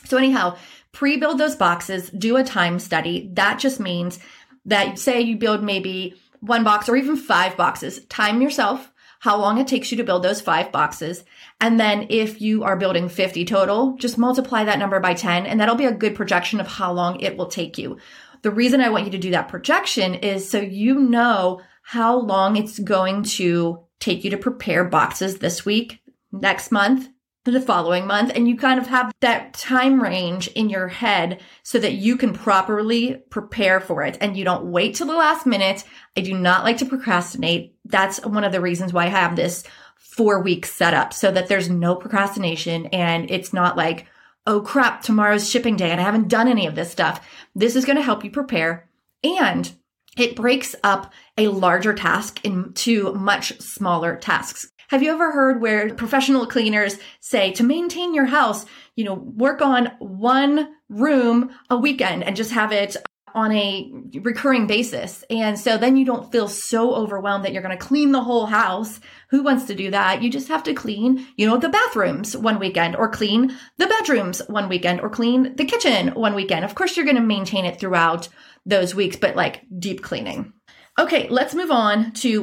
So 0.07 0.16
anyhow, 0.16 0.57
pre-build 0.93 1.37
those 1.37 1.57
boxes, 1.57 2.09
do 2.09 2.38
a 2.38 2.43
time 2.43 2.78
study. 2.78 3.28
That 3.35 3.59
just 3.59 3.81
means 3.81 4.19
that 4.64 4.99
say 4.99 5.21
you 5.21 5.37
build 5.37 5.62
maybe 5.62 6.16
one 6.40 6.64
box 6.64 6.88
or 6.88 6.97
even 6.97 7.16
five 7.16 7.56
boxes. 7.56 8.04
Time 8.06 8.42
yourself 8.42 8.90
how 9.20 9.37
long 9.37 9.59
it 9.59 9.68
takes 9.68 9.90
you 9.90 9.99
to 9.99 10.04
build 10.04 10.23
those 10.23 10.40
five 10.40 10.73
boxes. 10.73 11.25
And 11.61 11.78
then 11.78 12.06
if 12.09 12.40
you 12.40 12.64
are 12.64 12.76
building 12.76 13.09
50 13.09 13.44
total, 13.44 13.94
just 13.97 14.16
multiply 14.16 14.64
that 14.64 14.78
number 14.78 14.99
by 14.99 15.12
10 15.12 15.47
and 15.47 15.61
that'll 15.61 15.75
be 15.75 15.85
a 15.85 15.92
good 15.92 16.14
projection 16.14 16.59
of 16.59 16.66
how 16.66 16.92
long 16.92 17.20
it 17.20 17.37
will 17.37 17.47
take 17.47 17.76
you. 17.76 17.99
The 18.42 18.50
reason 18.50 18.80
I 18.80 18.88
want 18.88 19.04
you 19.04 19.11
to 19.12 19.18
do 19.18 19.32
that 19.32 19.49
projection 19.49 20.14
is 20.14 20.49
so 20.49 20.59
you 20.59 21.00
know 21.00 21.61
how 21.82 22.18
long 22.18 22.56
it's 22.56 22.78
going 22.78 23.23
to 23.25 23.85
take 23.99 24.25
you 24.25 24.30
to 24.30 24.38
prepare 24.38 24.85
boxes 24.85 25.38
this 25.38 25.66
week, 25.66 26.00
next 26.32 26.73
month, 26.73 27.09
the 27.44 27.61
following 27.61 28.06
month 28.06 28.30
and 28.35 28.47
you 28.47 28.56
kind 28.56 28.78
of 28.78 28.87
have 28.87 29.12
that 29.20 29.54
time 29.54 30.02
range 30.02 30.49
in 30.49 30.68
your 30.68 30.88
head 30.88 31.40
so 31.62 31.78
that 31.78 31.94
you 31.94 32.16
can 32.16 32.35
properly 32.35 33.23
prepare 33.30 33.80
for 33.80 34.02
it 34.02 34.18
and 34.20 34.37
you 34.37 34.44
don't 34.44 34.66
wait 34.66 34.94
till 34.94 35.06
the 35.06 35.14
last 35.14 35.47
minute. 35.47 35.85
I 36.16 36.20
do 36.20 36.35
not 36.35 36.64
like 36.64 36.76
to 36.78 36.87
procrastinate. 36.87 37.75
That's 37.87 38.25
one 38.25 38.44
of 38.44 38.52
the 38.52 38.61
reasons 38.61 38.92
why 38.92 39.06
I 39.06 39.09
have 39.09 39.37
this 39.37 39.64
four 39.97 40.42
week 40.42 40.66
setup 40.66 41.14
so 41.14 41.30
that 41.30 41.49
there's 41.49 41.70
no 41.70 41.94
procrastination 41.94 42.87
and 42.87 43.30
it's 43.30 43.54
not 43.54 43.76
like, 43.76 44.06
oh 44.47 44.61
crap, 44.61 45.02
tomorrow's 45.02 45.49
shipping 45.49 45.76
day 45.76 45.90
and 45.90 46.00
I 46.00 46.04
haven't 46.04 46.28
done 46.28 46.47
any 46.49 46.66
of 46.66 46.75
this 46.75 46.90
stuff. 46.90 47.26
This 47.54 47.75
is 47.75 47.87
going 47.87 47.97
to 47.97 48.02
help 48.02 48.23
you 48.23 48.30
prepare 48.30 48.88
and 49.25 49.73
it 50.18 50.37
breaks 50.37 50.75
up 50.82 51.12
a 51.38 51.49
larger 51.49 51.94
task 51.94 52.44
into 52.44 53.14
much 53.14 53.59
smaller 53.61 54.16
tasks. 54.16 54.70
Have 54.90 55.04
you 55.04 55.12
ever 55.12 55.30
heard 55.30 55.61
where 55.61 55.94
professional 55.94 56.49
cleaners 56.49 56.99
say 57.20 57.52
to 57.52 57.62
maintain 57.62 58.12
your 58.12 58.25
house, 58.25 58.66
you 58.97 59.04
know, 59.04 59.14
work 59.14 59.62
on 59.62 59.92
one 60.00 60.75
room 60.88 61.50
a 61.70 61.76
weekend 61.76 62.25
and 62.25 62.35
just 62.35 62.50
have 62.50 62.73
it 62.73 62.97
on 63.32 63.52
a 63.52 63.88
recurring 64.20 64.66
basis. 64.66 65.23
And 65.30 65.56
so 65.56 65.78
then 65.78 65.97
you 65.97 66.04
don't 66.04 66.32
feel 66.32 66.49
so 66.49 66.92
overwhelmed 66.92 67.44
that 67.44 67.52
you're 67.52 67.62
going 67.62 67.78
to 67.78 67.87
clean 67.87 68.11
the 68.11 68.25
whole 68.25 68.47
house. 68.47 68.99
Who 69.28 69.44
wants 69.44 69.66
to 69.66 69.76
do 69.76 69.92
that? 69.92 70.23
You 70.23 70.28
just 70.28 70.49
have 70.49 70.64
to 70.64 70.75
clean, 70.75 71.25
you 71.37 71.47
know, 71.47 71.56
the 71.56 71.68
bathrooms 71.68 72.37
one 72.37 72.59
weekend 72.59 72.97
or 72.97 73.09
clean 73.09 73.56
the 73.78 73.87
bedrooms 73.87 74.42
one 74.49 74.68
weekend 74.68 75.02
or 75.02 75.09
clean 75.09 75.54
the 75.54 75.66
kitchen 75.66 76.09
one 76.14 76.35
weekend. 76.35 76.64
Of 76.64 76.75
course, 76.75 76.97
you're 76.97 77.06
going 77.06 77.14
to 77.14 77.23
maintain 77.23 77.64
it 77.64 77.78
throughout 77.78 78.28
those 78.66 78.92
weeks, 78.92 79.14
but 79.14 79.37
like 79.37 79.62
deep 79.78 80.02
cleaning. 80.02 80.52
Okay, 80.99 81.28
let's 81.28 81.54
move 81.54 81.70
on 81.70 82.11
to 82.14 82.42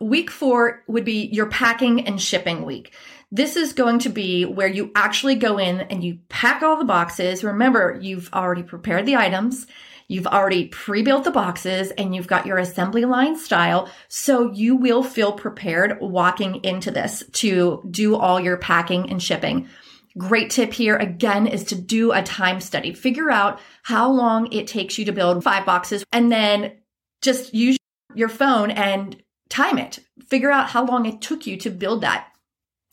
week 0.00 0.30
four 0.30 0.82
would 0.86 1.04
be 1.04 1.26
your 1.32 1.46
packing 1.46 2.06
and 2.06 2.20
shipping 2.20 2.64
week. 2.64 2.94
This 3.30 3.56
is 3.56 3.72
going 3.72 3.98
to 4.00 4.08
be 4.08 4.44
where 4.44 4.68
you 4.68 4.90
actually 4.94 5.34
go 5.34 5.58
in 5.58 5.80
and 5.82 6.02
you 6.02 6.18
pack 6.28 6.62
all 6.62 6.78
the 6.78 6.84
boxes. 6.84 7.44
Remember, 7.44 7.98
you've 8.00 8.32
already 8.32 8.62
prepared 8.62 9.04
the 9.04 9.16
items. 9.16 9.66
You've 10.10 10.26
already 10.26 10.68
pre-built 10.68 11.24
the 11.24 11.30
boxes 11.30 11.90
and 11.90 12.14
you've 12.14 12.26
got 12.26 12.46
your 12.46 12.56
assembly 12.56 13.04
line 13.04 13.36
style. 13.36 13.90
So 14.08 14.50
you 14.52 14.74
will 14.74 15.02
feel 15.02 15.32
prepared 15.32 16.00
walking 16.00 16.64
into 16.64 16.90
this 16.90 17.22
to 17.32 17.86
do 17.90 18.16
all 18.16 18.40
your 18.40 18.56
packing 18.56 19.10
and 19.10 19.22
shipping. 19.22 19.68
Great 20.16 20.50
tip 20.50 20.72
here 20.72 20.96
again 20.96 21.46
is 21.46 21.64
to 21.64 21.74
do 21.74 22.12
a 22.12 22.22
time 22.22 22.60
study. 22.60 22.94
Figure 22.94 23.30
out 23.30 23.60
how 23.82 24.10
long 24.10 24.50
it 24.50 24.66
takes 24.66 24.98
you 24.98 25.04
to 25.04 25.12
build 25.12 25.44
five 25.44 25.66
boxes 25.66 26.02
and 26.10 26.32
then 26.32 26.78
just 27.20 27.52
use 27.52 27.76
your 28.14 28.30
phone 28.30 28.70
and 28.70 29.22
time 29.48 29.78
it. 29.78 30.00
Figure 30.26 30.50
out 30.50 30.70
how 30.70 30.84
long 30.84 31.06
it 31.06 31.20
took 31.20 31.46
you 31.46 31.56
to 31.58 31.70
build 31.70 32.02
that 32.02 32.28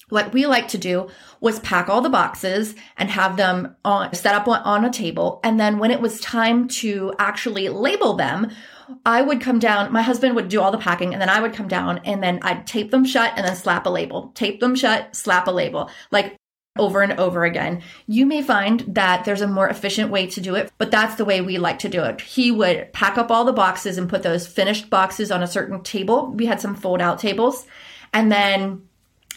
what 0.09 0.33
we 0.33 0.45
like 0.45 0.67
to 0.69 0.77
do 0.77 1.09
was 1.41 1.59
pack 1.59 1.89
all 1.89 2.01
the 2.01 2.09
boxes 2.09 2.75
and 2.97 3.09
have 3.09 3.37
them 3.37 3.75
on, 3.83 4.13
set 4.13 4.35
up 4.35 4.47
on 4.47 4.85
a 4.85 4.91
table. 4.91 5.39
And 5.43 5.59
then 5.59 5.79
when 5.79 5.91
it 5.91 6.01
was 6.01 6.19
time 6.19 6.67
to 6.69 7.13
actually 7.17 7.69
label 7.69 8.13
them, 8.13 8.51
I 9.03 9.23
would 9.23 9.41
come 9.41 9.57
down, 9.57 9.91
my 9.91 10.03
husband 10.03 10.35
would 10.35 10.47
do 10.47 10.61
all 10.61 10.71
the 10.71 10.77
packing, 10.77 11.13
and 11.13 11.21
then 11.21 11.29
I 11.29 11.39
would 11.39 11.53
come 11.53 11.67
down 11.67 12.01
and 12.05 12.21
then 12.21 12.39
I'd 12.43 12.67
tape 12.67 12.91
them 12.91 13.03
shut 13.03 13.33
and 13.35 13.45
then 13.45 13.55
slap 13.55 13.87
a 13.87 13.89
label. 13.89 14.31
Tape 14.35 14.59
them 14.59 14.75
shut, 14.75 15.15
slap 15.15 15.47
a 15.47 15.51
label. 15.51 15.89
Like 16.11 16.37
over 16.77 17.01
and 17.01 17.13
over 17.19 17.45
again. 17.45 17.81
You 18.05 18.25
may 18.25 18.41
find 18.41 18.81
that 18.95 19.23
there's 19.23 19.41
a 19.41 19.47
more 19.47 19.67
efficient 19.69 20.11
way 20.11 20.27
to 20.27 20.41
do 20.41 20.55
it, 20.55 20.71
but 20.77 20.91
that's 20.91 21.15
the 21.15 21.25
way 21.25 21.41
we 21.41 21.57
like 21.57 21.79
to 21.79 21.89
do 21.89 22.03
it. 22.03 22.19
He 22.21 22.51
would 22.51 22.91
pack 22.91 23.17
up 23.17 23.31
all 23.31 23.45
the 23.45 23.53
boxes 23.53 23.97
and 23.97 24.09
put 24.09 24.23
those 24.23 24.45
finished 24.45 24.89
boxes 24.89 25.31
on 25.31 25.41
a 25.41 25.47
certain 25.47 25.81
table. 25.83 26.31
We 26.31 26.45
had 26.45 26.59
some 26.59 26.75
fold 26.75 27.01
out 27.01 27.19
tables. 27.19 27.65
And 28.13 28.31
then 28.31 28.87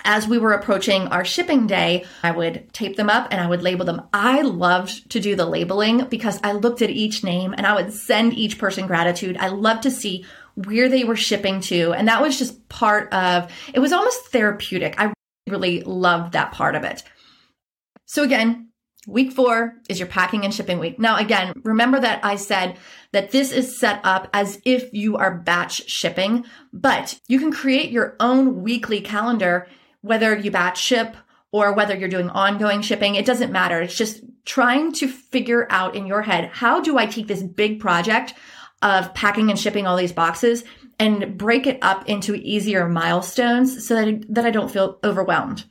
as 0.04 0.26
we 0.26 0.38
were 0.38 0.52
approaching 0.52 1.08
our 1.08 1.24
shipping 1.24 1.66
day, 1.66 2.04
I 2.22 2.32
would 2.32 2.72
tape 2.72 2.96
them 2.96 3.10
up 3.10 3.28
and 3.30 3.40
I 3.40 3.46
would 3.46 3.62
label 3.62 3.84
them. 3.84 4.02
I 4.12 4.42
loved 4.42 5.10
to 5.10 5.20
do 5.20 5.36
the 5.36 5.46
labeling 5.46 6.06
because 6.06 6.40
I 6.42 6.52
looked 6.52 6.82
at 6.82 6.90
each 6.90 7.22
name 7.22 7.54
and 7.56 7.66
I 7.66 7.74
would 7.74 7.92
send 7.92 8.34
each 8.34 8.58
person 8.58 8.86
gratitude. 8.86 9.36
I 9.38 9.48
loved 9.48 9.84
to 9.84 9.90
see 9.90 10.24
where 10.54 10.88
they 10.88 11.04
were 11.04 11.16
shipping 11.16 11.60
to. 11.62 11.92
And 11.92 12.08
that 12.08 12.22
was 12.22 12.38
just 12.38 12.68
part 12.68 13.12
of 13.12 13.50
it 13.72 13.78
was 13.78 13.92
almost 13.92 14.26
therapeutic. 14.26 14.94
I 14.98 15.12
really 15.48 15.82
loved 15.82 16.32
that 16.32 16.52
part 16.52 16.74
of 16.74 16.84
it. 16.84 17.04
So 18.08 18.22
again, 18.22 18.70
week 19.06 19.32
four 19.32 19.74
is 19.86 19.98
your 19.98 20.08
packing 20.08 20.42
and 20.44 20.52
shipping 20.52 20.78
week. 20.78 20.98
Now, 20.98 21.18
again, 21.18 21.52
remember 21.62 22.00
that 22.00 22.24
I 22.24 22.36
said 22.36 22.78
that 23.12 23.32
this 23.32 23.52
is 23.52 23.78
set 23.78 24.00
up 24.02 24.30
as 24.32 24.60
if 24.64 24.88
you 24.94 25.18
are 25.18 25.38
batch 25.38 25.90
shipping, 25.90 26.46
but 26.72 27.20
you 27.28 27.38
can 27.38 27.52
create 27.52 27.90
your 27.90 28.16
own 28.18 28.62
weekly 28.62 29.02
calendar 29.02 29.68
whether 30.00 30.34
you 30.34 30.50
batch 30.50 30.80
ship 30.82 31.16
or 31.52 31.74
whether 31.74 31.94
you're 31.94 32.08
doing 32.08 32.30
ongoing 32.30 32.80
shipping, 32.80 33.14
it 33.14 33.26
doesn't 33.26 33.52
matter. 33.52 33.82
It's 33.82 33.96
just 33.96 34.22
trying 34.46 34.92
to 34.92 35.08
figure 35.08 35.66
out 35.68 35.94
in 35.94 36.06
your 36.06 36.22
head, 36.22 36.48
how 36.50 36.80
do 36.80 36.96
I 36.96 37.04
take 37.04 37.26
this 37.26 37.42
big 37.42 37.80
project 37.80 38.32
of 38.80 39.12
packing 39.12 39.50
and 39.50 39.58
shipping 39.58 39.86
all 39.86 39.96
these 39.96 40.12
boxes 40.12 40.64
and 40.98 41.36
break 41.36 41.66
it 41.66 41.78
up 41.82 42.08
into 42.08 42.34
easier 42.36 42.88
milestones 42.88 43.86
so 43.86 43.94
that 43.96 44.08
I, 44.08 44.20
that 44.30 44.46
I 44.46 44.50
don't 44.50 44.70
feel 44.70 44.98
overwhelmed. 45.04 45.64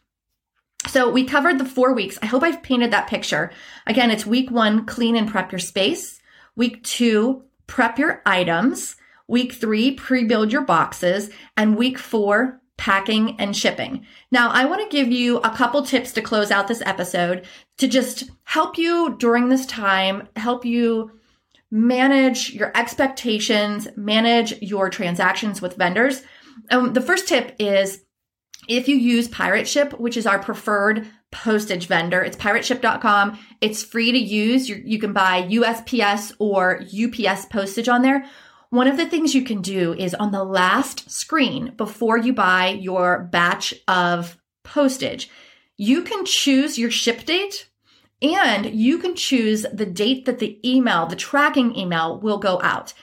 So 0.87 1.09
we 1.09 1.23
covered 1.23 1.59
the 1.59 1.65
four 1.65 1.93
weeks. 1.93 2.17
I 2.21 2.25
hope 2.25 2.43
I've 2.43 2.63
painted 2.63 2.91
that 2.91 3.07
picture. 3.07 3.51
Again, 3.85 4.11
it's 4.11 4.25
week 4.25 4.49
one, 4.49 4.85
clean 4.85 5.15
and 5.15 5.29
prep 5.29 5.51
your 5.51 5.59
space. 5.59 6.19
Week 6.55 6.83
two, 6.83 7.43
prep 7.67 7.99
your 7.99 8.21
items. 8.25 8.95
Week 9.27 9.53
three, 9.53 9.91
pre-build 9.91 10.51
your 10.51 10.63
boxes. 10.63 11.29
And 11.55 11.77
week 11.77 11.97
four, 11.97 12.61
packing 12.77 13.39
and 13.39 13.55
shipping. 13.55 14.05
Now, 14.31 14.49
I 14.49 14.65
want 14.65 14.81
to 14.81 14.95
give 14.95 15.11
you 15.11 15.37
a 15.39 15.49
couple 15.49 15.81
tips 15.83 16.11
to 16.13 16.21
close 16.21 16.51
out 16.51 16.67
this 16.67 16.83
episode 16.85 17.45
to 17.77 17.87
just 17.87 18.29
help 18.43 18.77
you 18.77 19.15
during 19.19 19.49
this 19.49 19.65
time, 19.65 20.27
help 20.35 20.63
you 20.63 21.11
manage 21.69 22.53
your 22.53 22.71
expectations, 22.75 23.87
manage 23.97 24.61
your 24.61 24.89
transactions 24.89 25.61
with 25.61 25.75
vendors. 25.75 26.21
Um, 26.69 26.93
the 26.93 27.01
first 27.01 27.27
tip 27.27 27.55
is 27.59 28.03
if 28.67 28.87
you 28.87 28.95
use 28.95 29.27
Pirate 29.27 29.67
Ship, 29.67 29.97
which 29.99 30.17
is 30.17 30.27
our 30.27 30.39
preferred 30.39 31.07
postage 31.31 31.87
vendor, 31.87 32.21
it's 32.21 32.37
pirateship.com. 32.37 33.37
It's 33.61 33.83
free 33.83 34.11
to 34.11 34.17
use. 34.17 34.69
you 34.69 34.81
you 34.85 34.99
can 34.99 35.13
buy 35.13 35.43
USPS 35.43 36.33
or 36.39 36.81
UPS 36.81 37.45
postage 37.45 37.89
on 37.89 38.01
there. 38.01 38.25
One 38.69 38.87
of 38.87 38.97
the 38.97 39.07
things 39.07 39.33
you 39.33 39.43
can 39.43 39.61
do 39.61 39.93
is 39.93 40.13
on 40.13 40.31
the 40.31 40.43
last 40.43 41.09
screen 41.09 41.73
before 41.77 42.17
you 42.17 42.33
buy 42.33 42.69
your 42.69 43.29
batch 43.31 43.73
of 43.87 44.37
postage, 44.63 45.29
you 45.77 46.01
can 46.01 46.25
choose 46.25 46.77
your 46.77 46.91
ship 46.91 47.23
date 47.23 47.69
and 48.21 48.65
you 48.65 48.97
can 48.97 49.15
choose 49.15 49.65
the 49.71 49.85
date 49.85 50.25
that 50.25 50.39
the 50.39 50.59
email, 50.67 51.05
the 51.05 51.15
tracking 51.15 51.75
email 51.75 52.19
will 52.19 52.39
go 52.39 52.59
out. 52.61 52.93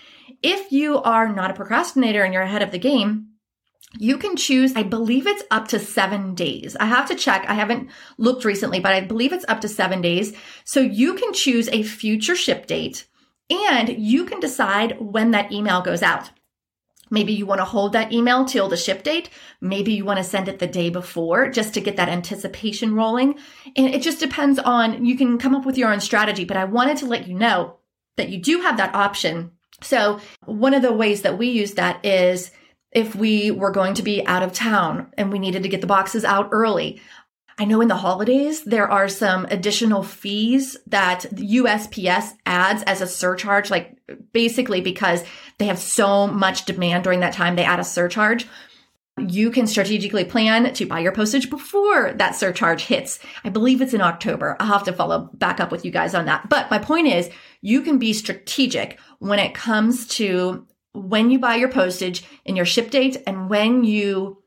If 0.43 0.73
you 0.73 0.99
are 0.99 1.33
not 1.33 1.51
a 1.51 1.55
procrastinator 1.55 2.23
and 2.23 2.35
you're 2.35 2.43
ahead 2.43 2.63
of 2.63 2.71
the 2.71 2.79
game, 2.79 3.29
you 3.99 4.19
can 4.19 4.37
choose, 4.37 4.75
I 4.75 4.83
believe 4.83 5.27
it's 5.27 5.45
up 5.51 5.69
to 5.69 5.79
seven 5.79 6.35
days. 6.35 6.77
I 6.77 6.87
have 6.87 7.09
to 7.09 7.15
check. 7.15 7.45
I 7.49 7.55
haven't 7.55 7.91
looked 8.19 8.45
recently, 8.45 8.81
but 8.81 8.93
I 8.93 9.01
believe 9.01 9.33
it's 9.33 9.45
up 9.49 9.61
to 9.61 9.69
seven 9.69 10.01
days. 10.01 10.37
So 10.65 10.81
you 10.81 11.15
can 11.15 11.33
choose 11.33 11.69
a 11.69 11.83
future 11.83 12.37
ship 12.37 12.67
date 12.67 13.07
and 13.51 13.89
you 13.89 14.25
can 14.25 14.41
decide 14.41 15.01
when 15.01 15.31
that 15.31 15.53
email 15.53 15.81
goes 15.81 16.03
out. 16.03 16.31
Maybe 17.11 17.33
you 17.35 17.47
want 17.47 17.61
to 17.61 17.67
hold 17.67 17.93
that 17.93 18.13
email 18.13 18.45
till 18.45 18.69
the 18.69 18.77
ship 18.77 19.05
date. 19.05 19.31
Maybe 19.61 19.93
you 19.93 20.05
want 20.05 20.19
to 20.19 20.25
send 20.25 20.49
it 20.49 20.59
the 20.59 20.67
day 20.67 20.91
before 20.91 21.49
just 21.51 21.75
to 21.75 21.81
get 21.81 21.97
that 21.97 22.09
anticipation 22.09 22.95
rolling. 22.95 23.39
And 23.77 23.95
it 23.95 24.03
just 24.03 24.19
depends 24.19 24.59
on, 24.59 25.05
you 25.05 25.17
can 25.17 25.39
come 25.39 25.55
up 25.55 25.67
with 25.67 25.79
your 25.79 25.93
own 25.93 26.01
strategy, 26.01 26.45
but 26.45 26.57
I 26.57 26.65
wanted 26.65 26.97
to 26.99 27.07
let 27.07 27.29
you 27.29 27.35
know 27.35 27.77
that 28.17 28.31
you 28.31 28.41
do 28.41 28.63
have 28.63 28.79
that 28.79 28.95
option. 28.95 29.53
So 29.83 30.19
one 30.47 30.75
of 30.75 30.83
the 30.83 30.93
ways 30.93 31.23
that 31.23 31.39
we 31.39 31.51
use 31.51 31.75
that 31.75 32.05
is 32.05 32.51
if 32.95 33.15
we 33.17 33.51
were 33.51 33.73
going 33.73 33.95
to 33.95 34.03
be 34.03 34.25
out 34.27 34.43
of 34.43 34.53
town 34.53 35.13
and 35.19 35.33
we 35.33 35.39
needed 35.39 35.65
to 35.65 35.69
get 35.69 35.81
the 35.81 35.87
boxes 35.87 36.25
out 36.25 36.49
early. 36.53 37.01
I 37.59 37.65
know 37.67 37.81
in 37.81 37.89
the 37.89 37.97
holidays, 37.97 38.65
there 38.65 38.91
are 38.91 39.09
some 39.09 39.47
additional 39.47 40.03
fees 40.03 40.77
that 40.89 41.27
USPS 41.33 42.33
adds 42.47 42.83
as 42.85 43.01
a 43.01 43.07
surcharge, 43.07 43.71
like 43.71 43.97
basically 44.33 44.81
because 44.81 45.23
they 45.59 45.67
have 45.67 45.79
so 45.79 46.27
much 46.27 46.65
demand 46.65 47.05
during 47.05 47.21
that 47.21 47.33
time, 47.33 47.55
they 47.55 47.65
add 47.65 47.79
a 47.79 47.85
surcharge. 47.85 48.47
You 49.17 49.53
can 49.53 49.69
strategically 49.69 50.25
plan 50.25 50.75
to 50.75 50.87
buy 50.87 50.99
your 50.99 51.13
postage 51.13 51.49
before 51.49 52.13
that 52.15 52.35
surcharge 52.35 52.87
hits. 52.87 53.21
I 53.45 53.51
believe 53.51 53.81
it's 53.81 53.95
in 53.95 54.01
October. 54.01 54.57
I'll 54.59 54.67
have 54.67 54.85
to 54.85 54.93
follow 54.93 55.31
back 55.35 55.61
up 55.61 55.71
with 55.71 55.85
you 55.85 55.93
guys 55.93 56.17
on 56.17 56.25
that. 56.25 56.49
But 56.49 56.69
my 56.73 56.81
point 56.81 57.07
is, 57.07 57.31
you 57.61 57.83
can 57.83 57.99
be 57.99 58.13
strategic 58.13 58.99
when 59.21 59.39
it 59.39 59.55
comes 59.55 60.09
to 60.09 60.67
when 60.95 61.31
you 61.31 61.39
buy 61.39 61.57
your 61.57 61.71
postage 61.71 62.25
and 62.47 62.57
your 62.57 62.67
ship 62.67 62.91
date 62.91 63.23
and 63.27 63.51
when 63.51 63.85
you 63.85 64.43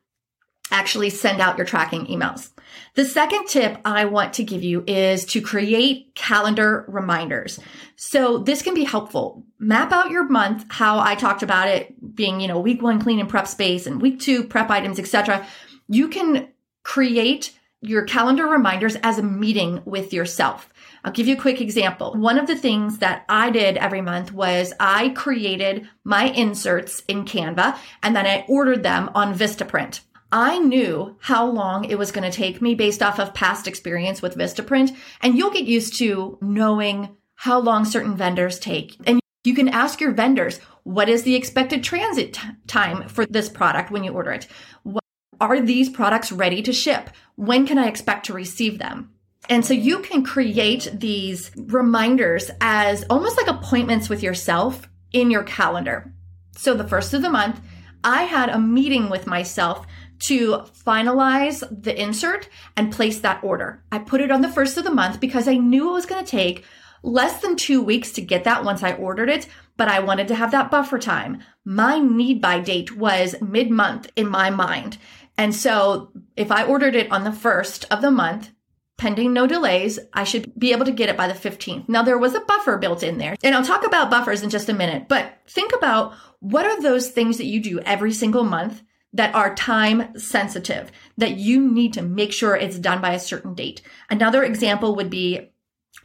actually 0.71 1.09
send 1.09 1.39
out 1.39 1.57
your 1.57 1.65
tracking 1.65 2.05
emails. 2.07 2.49
The 2.95 3.05
second 3.05 3.47
tip 3.47 3.77
I 3.85 4.05
want 4.05 4.33
to 4.33 4.43
give 4.43 4.63
you 4.63 4.83
is 4.85 5.25
to 5.25 5.41
create 5.41 6.13
calendar 6.15 6.83
reminders. 6.87 7.59
So 7.95 8.39
this 8.39 8.61
can 8.61 8.73
be 8.73 8.83
helpful. 8.83 9.45
Map 9.59 9.91
out 9.91 10.11
your 10.11 10.27
month, 10.27 10.65
how 10.69 10.99
I 10.99 11.15
talked 11.15 11.43
about 11.43 11.69
it 11.69 12.15
being, 12.15 12.41
you 12.41 12.47
know, 12.47 12.59
week 12.59 12.81
one 12.81 13.01
clean 13.01 13.19
and 13.19 13.29
prep 13.29 13.47
space 13.47 13.87
and 13.87 14.01
week 14.01 14.19
two 14.19 14.43
prep 14.43 14.69
items, 14.69 14.99
etc. 14.99 15.47
You 15.87 16.09
can 16.09 16.49
create 16.83 17.56
your 17.87 18.03
calendar 18.03 18.45
reminders 18.47 18.95
as 18.97 19.17
a 19.17 19.23
meeting 19.23 19.81
with 19.85 20.13
yourself. 20.13 20.71
I'll 21.03 21.11
give 21.11 21.27
you 21.27 21.35
a 21.35 21.41
quick 21.41 21.61
example. 21.61 22.13
One 22.15 22.37
of 22.37 22.47
the 22.47 22.55
things 22.55 22.99
that 22.99 23.25
I 23.29 23.49
did 23.49 23.77
every 23.77 24.01
month 24.01 24.31
was 24.31 24.73
I 24.79 25.09
created 25.09 25.87
my 26.03 26.25
inserts 26.25 27.01
in 27.07 27.25
Canva 27.25 27.77
and 28.03 28.15
then 28.15 28.25
I 28.25 28.45
ordered 28.47 28.83
them 28.83 29.09
on 29.15 29.37
Vistaprint. 29.37 30.01
I 30.31 30.59
knew 30.59 31.15
how 31.21 31.45
long 31.45 31.85
it 31.85 31.97
was 31.97 32.11
going 32.11 32.29
to 32.29 32.35
take 32.35 32.61
me 32.61 32.75
based 32.75 33.01
off 33.01 33.19
of 33.19 33.33
past 33.33 33.67
experience 33.67 34.21
with 34.21 34.35
Vistaprint. 34.35 34.95
And 35.21 35.37
you'll 35.37 35.51
get 35.51 35.63
used 35.63 35.97
to 35.99 36.37
knowing 36.41 37.15
how 37.35 37.59
long 37.59 37.85
certain 37.85 38.17
vendors 38.17 38.59
take. 38.59 38.97
And 39.05 39.21
you 39.43 39.53
can 39.53 39.69
ask 39.69 40.01
your 40.01 40.11
vendors, 40.11 40.59
what 40.83 41.07
is 41.07 41.23
the 41.23 41.35
expected 41.35 41.83
transit 41.83 42.33
t- 42.33 42.47
time 42.65 43.07
for 43.07 43.25
this 43.25 43.47
product 43.47 43.91
when 43.91 44.03
you 44.03 44.11
order 44.11 44.31
it? 44.31 44.47
What, 44.83 45.03
are 45.39 45.61
these 45.61 45.89
products 45.89 46.31
ready 46.31 46.61
to 46.63 46.73
ship? 46.73 47.09
When 47.35 47.65
can 47.67 47.77
I 47.77 47.87
expect 47.87 48.25
to 48.27 48.33
receive 48.33 48.79
them? 48.79 49.11
And 49.49 49.65
so 49.65 49.73
you 49.73 49.99
can 49.99 50.23
create 50.23 50.91
these 50.93 51.51
reminders 51.55 52.51
as 52.59 53.05
almost 53.09 53.37
like 53.37 53.47
appointments 53.47 54.09
with 54.09 54.23
yourself 54.23 54.89
in 55.13 55.31
your 55.31 55.43
calendar. 55.43 56.13
So 56.55 56.73
the 56.73 56.87
first 56.87 57.13
of 57.13 57.21
the 57.21 57.29
month, 57.29 57.61
I 58.03 58.23
had 58.23 58.49
a 58.49 58.59
meeting 58.59 59.09
with 59.09 59.27
myself 59.27 59.85
to 60.19 60.63
finalize 60.85 61.63
the 61.69 61.99
insert 61.99 62.49
and 62.75 62.91
place 62.91 63.19
that 63.19 63.43
order. 63.43 63.83
I 63.91 63.99
put 63.99 64.21
it 64.21 64.31
on 64.31 64.41
the 64.41 64.49
first 64.49 64.77
of 64.77 64.83
the 64.83 64.93
month 64.93 65.19
because 65.19 65.47
I 65.47 65.55
knew 65.55 65.89
it 65.89 65.93
was 65.93 66.05
going 66.05 66.23
to 66.23 66.29
take 66.29 66.65
less 67.03 67.41
than 67.41 67.55
two 67.55 67.81
weeks 67.81 68.11
to 68.13 68.21
get 68.21 68.43
that 68.43 68.63
once 68.63 68.83
I 68.83 68.93
ordered 68.93 69.29
it, 69.29 69.47
but 69.77 69.87
I 69.87 69.99
wanted 69.99 70.27
to 70.29 70.35
have 70.35 70.51
that 70.51 70.71
buffer 70.71 70.97
time. 70.97 71.39
My 71.63 71.99
need 71.99 72.41
by 72.41 72.59
date 72.59 72.97
was 72.97 73.35
mid 73.41 73.69
month 73.69 74.09
in 74.15 74.27
my 74.27 74.49
mind. 74.49 74.97
And 75.37 75.53
so 75.55 76.11
if 76.35 76.51
I 76.51 76.65
ordered 76.65 76.95
it 76.95 77.11
on 77.11 77.23
the 77.23 77.31
first 77.31 77.85
of 77.91 78.01
the 78.01 78.11
month, 78.11 78.51
pending 78.97 79.31
no 79.31 79.45
delays, 79.45 79.99
I 80.13 80.23
should 80.23 80.51
be 80.57 80.71
able 80.71 80.85
to 80.85 80.91
get 80.91 81.09
it 81.09 81.17
by 81.17 81.27
the 81.27 81.33
15th. 81.33 81.87
Now 81.87 82.01
there 82.01 82.17
was 82.17 82.33
a 82.33 82.41
buffer 82.41 82.77
built 82.77 83.03
in 83.03 83.19
there 83.19 83.35
and 83.43 83.53
I'll 83.53 83.63
talk 83.63 83.85
about 83.85 84.09
buffers 84.09 84.41
in 84.41 84.49
just 84.49 84.69
a 84.69 84.73
minute, 84.73 85.07
but 85.07 85.37
think 85.47 85.73
about 85.73 86.13
what 86.39 86.65
are 86.65 86.81
those 86.81 87.09
things 87.09 87.37
that 87.37 87.45
you 87.45 87.61
do 87.61 87.79
every 87.81 88.11
single 88.11 88.43
month 88.43 88.81
that 89.13 89.33
are 89.35 89.55
time 89.55 90.17
sensitive 90.17 90.91
that 91.17 91.37
you 91.37 91.71
need 91.71 91.93
to 91.93 92.01
make 92.01 92.33
sure 92.33 92.55
it's 92.55 92.79
done 92.79 93.01
by 93.01 93.13
a 93.13 93.19
certain 93.19 93.53
date. 93.53 93.81
Another 94.09 94.43
example 94.43 94.95
would 94.95 95.09
be 95.09 95.49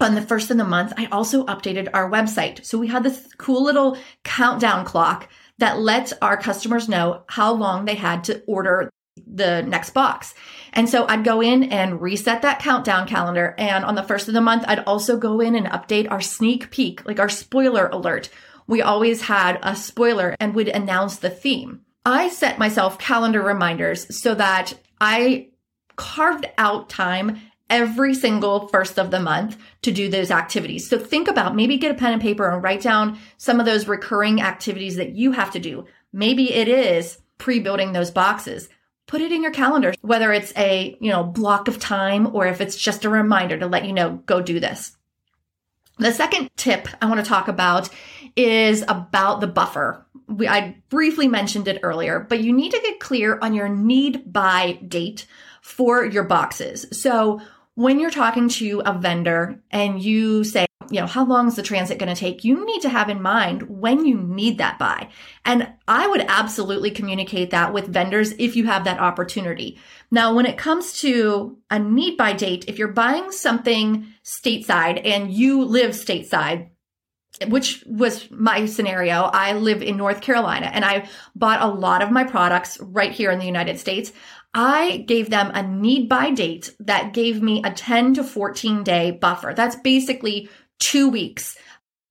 on 0.01 0.15
the 0.15 0.23
first 0.23 0.51
of 0.51 0.57
the 0.57 0.65
month, 0.65 0.93
I 0.97 1.07
also 1.07 1.45
updated 1.47 1.89
our 1.93 2.11
website. 2.11 2.65
So 2.65 2.79
we 2.79 2.89
had 2.89 3.03
this 3.03 3.29
cool 3.39 3.63
little 3.63 3.99
countdown 4.25 4.85
clock 4.85 5.29
that 5.59 5.79
lets 5.79 6.13
our 6.23 6.37
customers 6.37 6.89
know 6.89 7.25
how 7.29 7.53
long 7.53 7.85
they 7.85 7.95
had 7.95 8.25
to 8.25 8.43
order 8.47 8.91
the 9.27 9.63
next 9.63 9.91
box. 9.91 10.35
And 10.73 10.89
so 10.89 11.07
I'd 11.07 11.25
go 11.25 11.41
in 11.41 11.65
and 11.65 12.01
reset 12.01 12.43
that 12.43 12.61
countdown 12.61 13.07
calendar. 13.07 13.55
And 13.59 13.85
on 13.85 13.95
the 13.95 14.03
first 14.03 14.29
of 14.29 14.35
the 14.35 14.41
month, 14.41 14.65
I'd 14.67 14.85
also 14.85 15.19
go 15.19 15.41
in 15.41 15.55
and 15.55 15.67
update 15.67 16.11
our 16.11 16.21
sneak 16.21 16.71
peek, 16.71 17.05
like 17.07 17.21
our 17.21 17.29
spoiler 17.29 17.89
alert. 17.89 18.31
We 18.67 18.81
always 18.81 19.23
had 19.23 19.59
a 19.63 19.77
spoiler 19.77 20.35
and 20.41 20.55
would 20.55 20.69
announce 20.69 21.17
the 21.17 21.31
theme. 21.31 21.83
I 22.07 22.29
set 22.31 22.59
myself 22.59 22.99
calendar 22.99 23.43
reminders 23.43 24.17
so 24.17 24.35
that 24.35 24.75
I 25.01 25.49
carved 25.97 26.47
out 26.57 26.89
time 26.89 27.41
every 27.69 28.15
single 28.15 28.69
first 28.69 28.99
of 28.99 29.11
the 29.11 29.21
month 29.21 29.57
to 29.83 29.93
do 29.93 30.09
those 30.09 30.31
activities. 30.31 30.89
So 30.89 30.99
think 30.99 31.29
about 31.29 31.55
maybe 31.55 31.79
get 31.79 31.91
a 31.91 31.95
pen 31.95 32.13
and 32.13 32.21
paper 32.21 32.49
and 32.51 32.63
write 32.63 32.83
down 32.83 33.19
some 33.37 33.61
of 33.61 33.67
those 33.67 33.89
recurring 33.89 34.43
activities 34.43 34.97
that 34.97 35.13
you 35.13 35.33
have 35.33 35.53
to 35.53 35.59
do. 35.59 35.87
Maybe 36.13 36.53
it 36.53 36.69
is 36.69 37.19
pre-building 37.39 37.93
those 37.93 38.11
boxes. 38.11 38.69
Put 39.13 39.21
it 39.21 39.31
in 39.31 39.43
your 39.43 39.53
calendar, 39.53 39.93
whether 40.01 40.33
it's 40.33 40.55
a, 40.57 40.97
you 40.99 41.11
know, 41.11 41.23
block 41.23 41.69
of 41.69 41.79
time 41.79 42.35
or 42.35 42.47
if 42.47 42.63
it's 42.63 42.77
just 42.77 43.05
a 43.05 43.11
reminder 43.11 43.59
to 43.59 43.67
let 43.67 43.85
you 43.85 43.93
know, 43.93 44.23
go 44.25 44.41
do 44.41 44.59
this. 44.59 44.97
The 45.99 46.15
second 46.15 46.49
tip 46.57 46.89
I 47.03 47.05
want 47.11 47.21
to 47.23 47.29
talk 47.29 47.47
about 47.47 47.91
is 48.37 48.83
about 48.89 49.43
the 49.43 49.47
buffer. 49.47 50.07
We, 50.29 50.49
I 50.49 50.79
briefly 50.89 51.29
mentioned 51.29 51.69
it 51.69 51.81
earlier, 51.83 52.21
but 52.21 52.41
you 52.41 52.55
need 52.55 52.73
to 52.73 52.81
get 52.83 53.01
clear 53.01 53.39
on 53.43 53.53
your 53.53 53.69
need 53.69 54.33
by 54.33 54.79
date 54.89 55.27
for 55.61 56.07
your 56.07 56.25
boxes. 56.25 56.87
So 56.93 57.43
when 57.75 58.01
you're 58.01 58.11
talking 58.11 58.49
to 58.49 58.81
a 58.87 58.95
vendor 58.95 59.61
and 59.71 60.03
you 60.03 60.43
say, 60.43 60.65
you 60.93 61.01
know, 61.01 61.07
how 61.07 61.25
long 61.25 61.49
is 61.49 61.57
the 61.57 61.63
transit 61.63 61.99
going 61.99 62.15
to 62.15 62.19
take? 62.19 62.45
You 62.45 62.67
need 62.67 62.83
to 62.83 62.89
have 62.89 63.09
in 63.09 63.23
mind 63.23 63.63
when 63.63 64.05
you 64.05 64.19
need 64.19 64.59
that 64.59 64.79
by. 64.79 65.09
And 65.45 65.73
I 65.89 66.07
would 66.07 66.25
absolutely 66.29 66.91
communicate 66.91 67.51
that 67.51 67.73
with 67.73 67.89
vendors 67.89 68.33
if 68.39 68.57
you 68.57 68.67
have 68.67 68.85
that 68.85 69.01
opportunity. 69.01 69.79
Now, 70.11 70.35
when 70.35 70.47
it 70.47 70.59
comes 70.59 71.01
to 71.01 71.59
a 71.71 71.79
need 71.79 72.17
by 72.17 72.35
date, 72.35 72.67
if 72.69 72.79
you're 72.79 72.89
buying 72.89 73.33
something 73.33 74.07
stateside 74.23 75.01
and 75.05 75.33
you 75.33 75.65
live 75.65 75.93
stateside, 75.93 76.69
which 77.49 77.83
was 77.87 78.31
my 78.31 78.67
scenario. 78.67 79.23
I 79.23 79.55
live 79.55 79.83
in 79.83 79.97
North 79.97 80.21
Carolina 80.21 80.67
and 80.67 80.85
I 80.85 81.09
bought 81.35 81.63
a 81.63 81.67
lot 81.67 82.03
of 82.03 82.11
my 82.11 82.25
products 82.25 82.79
right 82.81 83.11
here 83.11 83.31
in 83.31 83.39
the 83.39 83.47
United 83.47 83.81
States. 83.81 84.13
I 84.55 85.05
gave 85.09 85.31
them 85.31 85.51
a 85.55 85.63
need 85.63 86.11
by 86.11 86.31
date 86.31 86.75
that 86.79 87.15
gave 87.15 87.43
me 87.43 87.63
a 87.65 87.73
10 87.73 88.15
to 88.15 88.25
14 88.25 88.85
day 88.85 89.11
buffer. 89.11 89.55
That's 89.57 89.77
basically 89.77 90.51
two 90.83 91.09
weeks. 91.09 91.57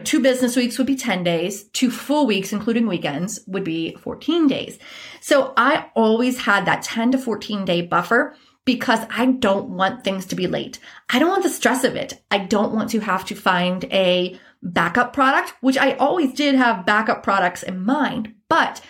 Two 0.06 0.22
business 0.22 0.56
weeks 0.56 0.78
would 0.78 0.88
be 0.88 0.96
10 0.96 1.24
days. 1.24 1.66
Two 1.66 1.92
full 1.92 2.26
weeks, 2.26 2.54
including 2.54 2.88
weekends, 2.88 3.42
would 3.46 3.66
be 3.66 3.96
14 3.96 4.48
days. 4.48 4.80
So 5.20 5.54
I 5.58 5.92
always 5.94 6.40
had 6.40 6.66
that 6.66 6.82
10 6.82 7.12
to 7.12 7.18
14 7.18 7.66
day 7.66 7.82
buffer 7.82 8.36
because 8.66 9.00
I 9.10 9.26
don't 9.26 9.70
want 9.70 10.04
things 10.04 10.26
to 10.28 10.36
be 10.36 10.48
late. 10.48 10.80
I 11.10 11.20
don't 11.20 11.30
want 11.30 11.44
the 11.44 11.50
stress 11.50 11.84
of 11.84 11.96
it. 11.96 12.24
I 12.32 12.40
don't 12.40 12.74
want 12.74 12.92
to 12.92 13.02
have 13.02 13.26
to 13.26 13.36
find 13.36 13.84
a 13.86 14.40
backup 14.64 15.14
product, 15.14 15.54
which 15.62 15.78
I 15.78 15.94
always 15.94 16.34
did 16.34 16.56
have 16.56 16.86
backup 16.86 17.24
products 17.24 17.64
in 17.64 17.84
mind. 17.84 18.34
But 18.48 18.82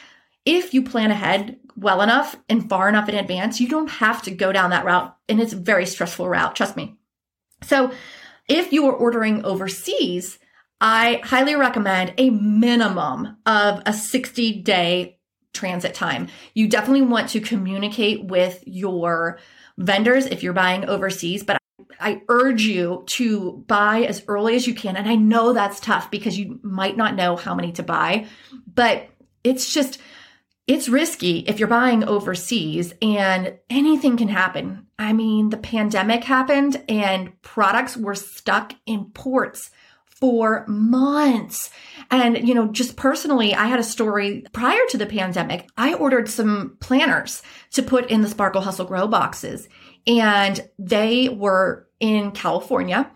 if 0.45 0.73
you 0.73 0.83
plan 0.83 1.11
ahead 1.11 1.57
well 1.75 2.01
enough 2.01 2.35
and 2.47 2.69
far 2.69 2.87
enough 2.87 3.09
in 3.09 3.15
advance, 3.15 3.59
you 3.59 3.67
don't 3.67 3.89
have 3.89 4.21
to 4.23 4.31
go 4.31 4.51
down 4.51 4.69
that 4.69 4.85
route. 4.85 5.15
And 5.27 5.41
it's 5.41 5.53
a 5.53 5.57
very 5.57 5.87
stressful 5.87 6.29
route, 6.29 6.55
trust 6.55 6.77
me. 6.77 6.97
So 7.63 7.91
if 8.47 8.73
you 8.73 8.87
are 8.87 8.93
ordering 8.93 9.45
overseas, 9.45 10.39
I 10.79 11.21
highly 11.23 11.55
recommend 11.55 12.13
a 12.17 12.29
minimum 12.29 13.37
of 13.45 13.83
a 13.85 13.93
60 13.93 14.61
day 14.61 15.19
transit 15.53 15.93
time. 15.93 16.27
You 16.53 16.67
definitely 16.67 17.03
want 17.03 17.29
to 17.29 17.41
communicate 17.41 18.25
with 18.25 18.63
your 18.65 19.39
vendors 19.77 20.25
if 20.25 20.43
you're 20.43 20.53
buying 20.53 20.85
overseas, 20.85 21.43
but 21.43 21.57
I 21.99 22.21
urge 22.29 22.63
you 22.63 23.03
to 23.07 23.63
buy 23.67 24.01
as 24.03 24.23
early 24.27 24.55
as 24.55 24.65
you 24.65 24.73
can. 24.73 24.95
And 24.95 25.07
I 25.07 25.15
know 25.15 25.53
that's 25.53 25.79
tough 25.79 26.09
because 26.09 26.37
you 26.37 26.59
might 26.63 26.97
not 26.97 27.15
know 27.15 27.35
how 27.35 27.53
many 27.53 27.71
to 27.73 27.83
buy, 27.83 28.25
but 28.73 29.09
it's 29.43 29.73
just, 29.73 29.99
it's 30.71 30.87
risky 30.87 31.39
if 31.39 31.59
you're 31.59 31.67
buying 31.67 32.05
overseas 32.05 32.93
and 33.01 33.57
anything 33.69 34.15
can 34.15 34.29
happen. 34.29 34.87
I 34.97 35.11
mean, 35.11 35.49
the 35.49 35.57
pandemic 35.57 36.23
happened 36.23 36.81
and 36.87 37.33
products 37.41 37.97
were 37.97 38.15
stuck 38.15 38.73
in 38.85 39.11
ports 39.11 39.69
for 40.05 40.65
months. 40.69 41.71
And, 42.09 42.47
you 42.47 42.53
know, 42.53 42.69
just 42.71 42.95
personally, 42.95 43.53
I 43.53 43.65
had 43.65 43.81
a 43.81 43.83
story 43.83 44.45
prior 44.53 44.79
to 44.91 44.97
the 44.97 45.05
pandemic. 45.05 45.67
I 45.75 45.93
ordered 45.93 46.29
some 46.29 46.77
planners 46.79 47.41
to 47.71 47.83
put 47.83 48.09
in 48.09 48.21
the 48.21 48.29
Sparkle 48.29 48.61
Hustle 48.61 48.85
Grow 48.85 49.09
boxes 49.09 49.67
and 50.07 50.69
they 50.79 51.27
were 51.27 51.89
in 51.99 52.31
California 52.31 53.11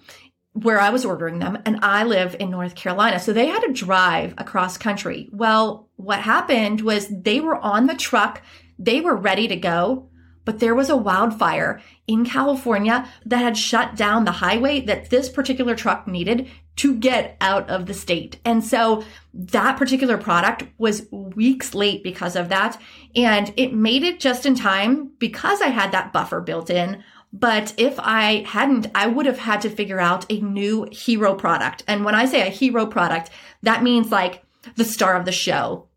where 0.51 0.79
I 0.79 0.89
was 0.89 1.05
ordering 1.05 1.39
them 1.39 1.57
and 1.65 1.79
I 1.83 2.03
live 2.03 2.35
in 2.37 2.49
North 2.49 2.75
Carolina. 2.75 3.21
So 3.21 3.31
they 3.31 3.47
had 3.47 3.61
to 3.61 3.71
drive 3.71 4.33
across 4.37 4.77
country. 4.77 5.29
Well, 5.31 5.84
what 6.05 6.19
happened 6.19 6.81
was 6.81 7.07
they 7.07 7.39
were 7.39 7.57
on 7.57 7.87
the 7.87 7.95
truck. 7.95 8.41
They 8.77 9.01
were 9.01 9.15
ready 9.15 9.47
to 9.47 9.55
go, 9.55 10.09
but 10.45 10.59
there 10.59 10.75
was 10.75 10.89
a 10.89 10.97
wildfire 10.97 11.81
in 12.07 12.25
California 12.25 13.09
that 13.25 13.39
had 13.39 13.57
shut 13.57 13.95
down 13.95 14.25
the 14.25 14.31
highway 14.31 14.81
that 14.81 15.09
this 15.09 15.29
particular 15.29 15.75
truck 15.75 16.07
needed 16.07 16.49
to 16.75 16.95
get 16.95 17.37
out 17.41 17.69
of 17.69 17.85
the 17.85 17.93
state. 17.93 18.39
And 18.45 18.63
so 18.63 19.03
that 19.33 19.77
particular 19.77 20.17
product 20.17 20.65
was 20.77 21.07
weeks 21.11 21.73
late 21.73 22.03
because 22.03 22.35
of 22.35 22.49
that. 22.49 22.79
And 23.15 23.53
it 23.57 23.73
made 23.73 24.03
it 24.03 24.19
just 24.19 24.45
in 24.45 24.55
time 24.55 25.11
because 25.17 25.61
I 25.61 25.67
had 25.67 25.91
that 25.93 26.13
buffer 26.13 26.41
built 26.41 26.69
in 26.69 27.03
but 27.37 27.73
if 27.75 27.99
I 27.99 28.45
hadn't, 28.47 28.87
I 28.95 29.07
would 29.07 29.25
have 29.25 29.39
had 29.39 29.59
to 29.61 29.69
figure 29.69 29.99
out 29.99 30.25
a 30.29 30.39
new 30.39 30.87
hero 30.89 31.35
product. 31.35 31.83
And 31.85 32.05
when 32.05 32.15
I 32.15 32.27
say 32.27 32.47
a 32.47 32.49
hero 32.49 32.85
product, 32.85 33.29
that 33.61 33.83
means 33.83 34.09
like 34.09 34.45
the 34.77 34.85
star 34.85 35.17
of 35.17 35.25
the 35.25 35.33
show. 35.33 35.89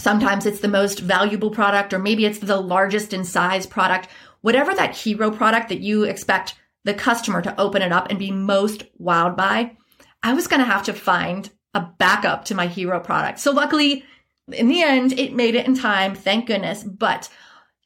Sometimes 0.00 0.46
it's 0.46 0.60
the 0.60 0.68
most 0.68 1.00
valuable 1.00 1.50
product, 1.50 1.92
or 1.92 1.98
maybe 1.98 2.24
it's 2.24 2.38
the 2.38 2.60
largest 2.60 3.12
in 3.12 3.24
size 3.24 3.66
product. 3.66 4.08
Whatever 4.40 4.74
that 4.74 4.96
hero 4.96 5.30
product 5.30 5.68
that 5.68 5.80
you 5.80 6.04
expect 6.04 6.54
the 6.84 6.94
customer 6.94 7.42
to 7.42 7.60
open 7.60 7.82
it 7.82 7.92
up 7.92 8.08
and 8.08 8.18
be 8.18 8.30
most 8.30 8.84
wowed 8.98 9.36
by, 9.36 9.76
I 10.22 10.32
was 10.32 10.46
going 10.46 10.60
to 10.60 10.66
have 10.66 10.84
to 10.84 10.94
find 10.94 11.50
a 11.74 11.80
backup 11.98 12.46
to 12.46 12.54
my 12.54 12.66
hero 12.66 12.98
product. 12.98 13.40
So 13.40 13.52
luckily, 13.52 14.04
in 14.50 14.68
the 14.68 14.82
end, 14.82 15.18
it 15.18 15.34
made 15.34 15.54
it 15.54 15.66
in 15.66 15.76
time. 15.76 16.14
Thank 16.14 16.46
goodness. 16.46 16.82
But 16.82 17.28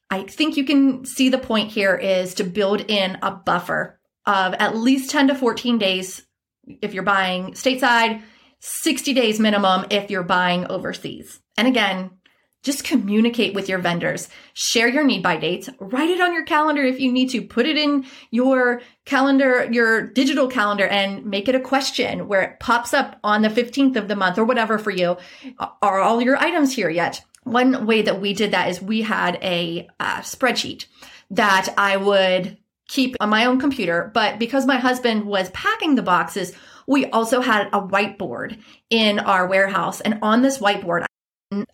I 0.09 0.23
think 0.23 0.57
you 0.57 0.65
can 0.65 1.05
see 1.05 1.29
the 1.29 1.39
point 1.39 1.73
here 1.73 1.97
is 1.97 2.35
to 2.35 2.45
build 2.45 2.83
in 2.89 3.19
a 3.23 3.33
buffer 3.33 3.99
of 4.27 4.55
at 4.55 4.77
least 4.77 5.11
10 5.11 5.29
to 5.29 5.35
14 5.35 5.79
days 5.79 6.23
if 6.81 6.95
you're 6.95 7.03
buying 7.03 7.53
stateside, 7.53 8.23
60 8.83 9.13
days 9.13 9.39
minimum 9.39 9.87
if 9.91 10.11
you're 10.11 10.23
buying 10.23 10.67
overseas. 10.67 11.41
And 11.57 11.69
again, 11.69 12.11
just 12.63 12.83
communicate 12.83 13.53
with 13.55 13.69
your 13.69 13.79
vendors. 13.79 14.29
Share 14.55 14.89
your 14.89 15.05
need 15.05 15.23
by 15.23 15.37
dates. 15.37 15.69
Write 15.79 16.09
it 16.09 16.21
on 16.21 16.33
your 16.33 16.45
calendar 16.45 16.83
if 16.83 16.99
you 16.99 17.13
need 17.13 17.29
to. 17.31 17.43
Put 17.43 17.67
it 17.67 17.77
in 17.77 18.07
your 18.31 18.81
calendar, 19.05 19.69
your 19.71 20.07
digital 20.07 20.49
calendar, 20.49 20.87
and 20.87 21.27
make 21.27 21.47
it 21.47 21.55
a 21.55 21.61
question 21.61 22.27
where 22.27 22.43
it 22.43 22.61
pops 22.61 22.95
up 22.95 23.21
on 23.23 23.43
the 23.43 23.51
15th 23.51 23.97
of 23.97 24.09
the 24.09 24.17
month 24.17 24.39
or 24.39 24.45
whatever 24.45 24.79
for 24.79 24.91
you. 24.91 25.19
Are 25.83 26.01
all 26.01 26.23
your 26.23 26.39
items 26.39 26.75
here 26.75 26.89
yet? 26.89 27.23
one 27.45 27.87
way 27.87 28.03
that 28.03 28.21
we 28.21 28.35
did 28.35 28.51
that 28.51 28.69
is 28.69 28.83
we 28.83 29.03
had 29.03 29.39
a 29.43 29.87
uh, 30.01 30.21
spreadsheet 30.21 30.87
that 31.31 31.73
I 31.79 31.97
would 31.97 32.59
keep 32.89 33.17
on 33.21 33.31
my 33.31 33.45
own 33.45 33.61
computer, 33.61 34.11
but 34.13 34.39
because 34.39 34.67
my 34.67 34.79
husband 34.79 35.25
was 35.25 35.51
packing 35.51 35.95
the 35.95 36.03
boxes, 36.03 36.53
we 36.87 37.07
also 37.07 37.41
had 37.41 37.69
a 37.69 37.81
whiteboard 37.81 38.61
in 38.91 39.19
our 39.19 39.47
warehouse. 39.47 40.01
And 40.01 40.19
on 40.23 40.43
this 40.43 40.59
whiteboard, 40.59 41.05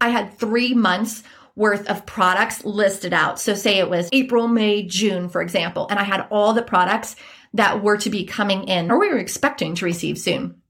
I 0.00 0.08
had 0.08 0.38
three 0.38 0.74
months 0.74 1.22
worth 1.56 1.88
of 1.88 2.06
products 2.06 2.64
listed 2.64 3.12
out. 3.12 3.40
So 3.40 3.54
say 3.54 3.78
it 3.78 3.90
was 3.90 4.08
April, 4.12 4.48
May, 4.48 4.82
June, 4.82 5.28
for 5.28 5.42
example, 5.42 5.86
and 5.90 5.98
I 5.98 6.04
had 6.04 6.26
all 6.30 6.52
the 6.52 6.62
products 6.62 7.16
that 7.54 7.82
were 7.82 7.96
to 7.98 8.10
be 8.10 8.24
coming 8.24 8.64
in 8.64 8.90
or 8.90 8.98
we 8.98 9.08
were 9.08 9.18
expecting 9.18 9.74
to 9.74 9.84
receive 9.84 10.18
soon. 10.18 10.62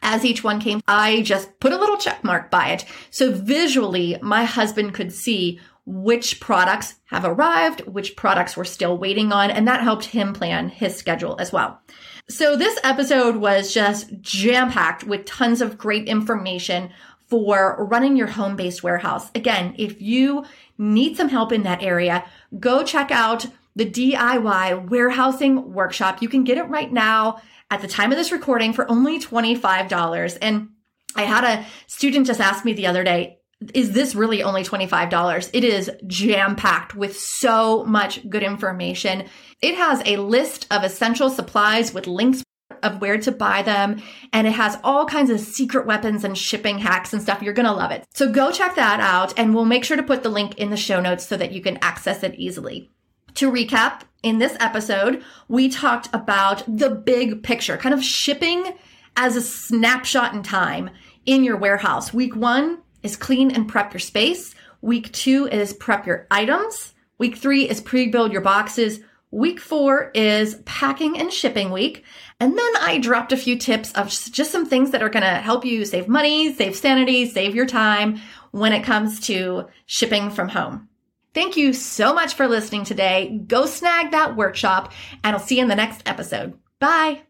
As 0.00 0.24
each 0.24 0.44
one 0.44 0.60
came, 0.60 0.80
I 0.86 1.22
just 1.22 1.58
put 1.60 1.72
a 1.72 1.78
little 1.78 1.96
check 1.96 2.22
mark 2.22 2.50
by 2.50 2.68
it. 2.68 2.84
So 3.10 3.32
visually, 3.32 4.16
my 4.22 4.44
husband 4.44 4.94
could 4.94 5.12
see 5.12 5.60
which 5.84 6.38
products 6.38 6.96
have 7.06 7.24
arrived, 7.24 7.80
which 7.86 8.14
products 8.14 8.56
we're 8.56 8.64
still 8.64 8.96
waiting 8.96 9.32
on, 9.32 9.50
and 9.50 9.66
that 9.66 9.82
helped 9.82 10.04
him 10.04 10.34
plan 10.34 10.68
his 10.68 10.96
schedule 10.96 11.36
as 11.40 11.52
well. 11.52 11.80
So 12.30 12.56
this 12.56 12.78
episode 12.84 13.36
was 13.36 13.72
just 13.72 14.20
jam 14.20 14.70
packed 14.70 15.04
with 15.04 15.24
tons 15.24 15.62
of 15.62 15.78
great 15.78 16.08
information 16.08 16.90
for 17.26 17.86
running 17.90 18.16
your 18.16 18.26
home 18.26 18.54
based 18.54 18.82
warehouse. 18.82 19.30
Again, 19.34 19.74
if 19.78 20.00
you 20.00 20.44
need 20.76 21.16
some 21.16 21.30
help 21.30 21.52
in 21.52 21.62
that 21.62 21.82
area, 21.82 22.24
go 22.58 22.84
check 22.84 23.10
out 23.10 23.46
the 23.76 23.88
DIY 23.88 24.88
warehousing 24.88 25.72
workshop. 25.72 26.20
You 26.20 26.28
can 26.28 26.44
get 26.44 26.58
it 26.58 26.64
right 26.64 26.92
now 26.92 27.40
at 27.70 27.80
the 27.80 27.88
time 27.88 28.12
of 28.12 28.18
this 28.18 28.32
recording 28.32 28.72
for 28.72 28.90
only 28.90 29.20
$25. 29.20 30.38
And 30.42 30.70
I 31.14 31.22
had 31.22 31.44
a 31.44 31.66
student 31.86 32.26
just 32.26 32.40
ask 32.40 32.64
me 32.64 32.72
the 32.72 32.86
other 32.86 33.04
day, 33.04 33.37
is 33.74 33.92
this 33.92 34.14
really 34.14 34.42
only 34.42 34.62
$25? 34.62 35.50
It 35.52 35.64
is 35.64 35.90
jam 36.06 36.54
packed 36.56 36.94
with 36.94 37.18
so 37.18 37.84
much 37.84 38.28
good 38.28 38.42
information. 38.42 39.24
It 39.60 39.74
has 39.74 40.02
a 40.04 40.16
list 40.16 40.66
of 40.70 40.84
essential 40.84 41.28
supplies 41.28 41.92
with 41.92 42.06
links 42.06 42.42
of 42.82 43.00
where 43.00 43.18
to 43.18 43.32
buy 43.32 43.62
them. 43.62 44.00
And 44.32 44.46
it 44.46 44.52
has 44.52 44.78
all 44.84 45.06
kinds 45.06 45.30
of 45.30 45.40
secret 45.40 45.86
weapons 45.86 46.22
and 46.22 46.38
shipping 46.38 46.78
hacks 46.78 47.12
and 47.12 47.20
stuff. 47.20 47.42
You're 47.42 47.52
going 47.52 47.66
to 47.66 47.72
love 47.72 47.90
it. 47.90 48.06
So 48.14 48.30
go 48.30 48.52
check 48.52 48.76
that 48.76 49.00
out 49.00 49.36
and 49.36 49.54
we'll 49.54 49.64
make 49.64 49.84
sure 49.84 49.96
to 49.96 50.02
put 50.02 50.22
the 50.22 50.28
link 50.28 50.56
in 50.58 50.70
the 50.70 50.76
show 50.76 51.00
notes 51.00 51.26
so 51.26 51.36
that 51.36 51.52
you 51.52 51.60
can 51.60 51.78
access 51.78 52.22
it 52.22 52.36
easily. 52.36 52.90
To 53.34 53.50
recap, 53.50 54.02
in 54.22 54.38
this 54.38 54.56
episode, 54.58 55.22
we 55.48 55.68
talked 55.68 56.08
about 56.12 56.64
the 56.66 56.90
big 56.90 57.42
picture, 57.42 57.76
kind 57.76 57.94
of 57.94 58.02
shipping 58.02 58.76
as 59.16 59.36
a 59.36 59.40
snapshot 59.40 60.34
in 60.34 60.42
time 60.42 60.90
in 61.26 61.44
your 61.44 61.56
warehouse. 61.56 62.12
Week 62.12 62.34
one 62.34 62.78
is 63.02 63.16
clean 63.16 63.50
and 63.50 63.68
prep 63.68 63.92
your 63.92 64.00
space. 64.00 64.54
Week 64.80 65.12
two 65.12 65.46
is 65.46 65.72
prep 65.72 66.06
your 66.06 66.26
items. 66.30 66.94
Week 67.18 67.36
three 67.36 67.68
is 67.68 67.80
pre 67.80 68.08
build 68.08 68.32
your 68.32 68.40
boxes. 68.40 69.00
Week 69.30 69.60
four 69.60 70.10
is 70.14 70.56
packing 70.64 71.18
and 71.18 71.32
shipping 71.32 71.70
week. 71.70 72.04
And 72.40 72.56
then 72.56 72.76
I 72.80 72.98
dropped 72.98 73.32
a 73.32 73.36
few 73.36 73.58
tips 73.58 73.92
of 73.92 74.08
just 74.08 74.50
some 74.50 74.64
things 74.64 74.92
that 74.92 75.02
are 75.02 75.10
going 75.10 75.24
to 75.24 75.28
help 75.28 75.64
you 75.64 75.84
save 75.84 76.08
money, 76.08 76.54
save 76.54 76.76
sanity, 76.76 77.28
save 77.28 77.54
your 77.54 77.66
time 77.66 78.20
when 78.52 78.72
it 78.72 78.84
comes 78.84 79.20
to 79.20 79.66
shipping 79.86 80.30
from 80.30 80.48
home. 80.48 80.88
Thank 81.34 81.56
you 81.56 81.72
so 81.72 82.14
much 82.14 82.34
for 82.34 82.48
listening 82.48 82.84
today. 82.84 83.42
Go 83.46 83.66
snag 83.66 84.12
that 84.12 84.34
workshop 84.34 84.92
and 85.22 85.36
I'll 85.36 85.42
see 85.42 85.56
you 85.56 85.62
in 85.62 85.68
the 85.68 85.76
next 85.76 86.02
episode. 86.06 86.58
Bye. 86.78 87.27